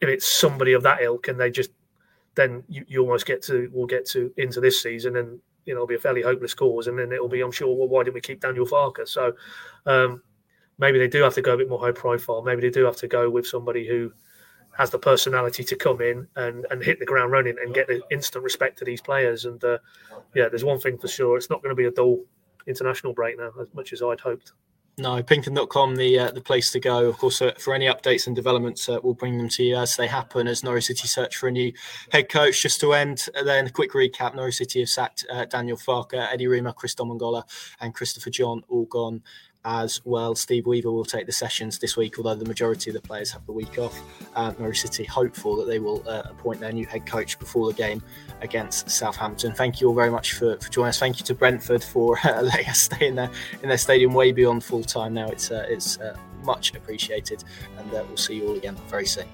[0.00, 1.70] if it's somebody of that ilk and they just
[2.36, 5.78] then you, you almost get to we'll get to into this season and you know
[5.78, 8.14] it'll be a fairly hopeless cause, and then it'll be I'm sure well why didn't
[8.14, 9.08] we keep Daniel Farke?
[9.08, 9.32] So
[9.86, 10.22] um,
[10.78, 12.42] maybe they do have to go a bit more high profile.
[12.42, 14.12] Maybe they do have to go with somebody who
[14.76, 18.02] has the personality to come in and, and hit the ground running and get the
[18.10, 19.46] instant respect to these players.
[19.46, 19.78] And uh,
[20.34, 22.24] yeah, there's one thing for sure: it's not going to be a dull
[22.66, 24.52] international break now, as much as I'd hoped.
[24.98, 27.06] No, Pinkun.com, the uh, the place to go.
[27.06, 29.94] Of course, uh, for any updates and developments, uh, we'll bring them to you as
[29.96, 30.48] they happen.
[30.48, 31.70] As Norwich City search for a new
[32.12, 32.62] head coach.
[32.62, 36.14] Just to end, uh, then a quick recap: Norwich City have sacked uh, Daniel Farke,
[36.14, 37.42] Eddie Riemer, Chris Domogalla,
[37.78, 39.22] and Christopher John all gone
[39.66, 40.34] as well.
[40.36, 43.44] Steve Weaver will take the sessions this week, although the majority of the players have
[43.46, 44.00] the week off.
[44.34, 47.76] Uh, Norwich City hopeful that they will uh, appoint their new head coach before the
[47.76, 48.00] game
[48.40, 49.52] against Southampton.
[49.52, 51.00] Thank you all very much for, for joining us.
[51.00, 53.30] Thank you to Brentford for uh, letting us stay in their
[53.62, 55.12] in their stadium way beyond full time.
[55.12, 57.42] Now it's uh, it's uh, much appreciated,
[57.78, 59.26] and uh, we'll see you all again very soon.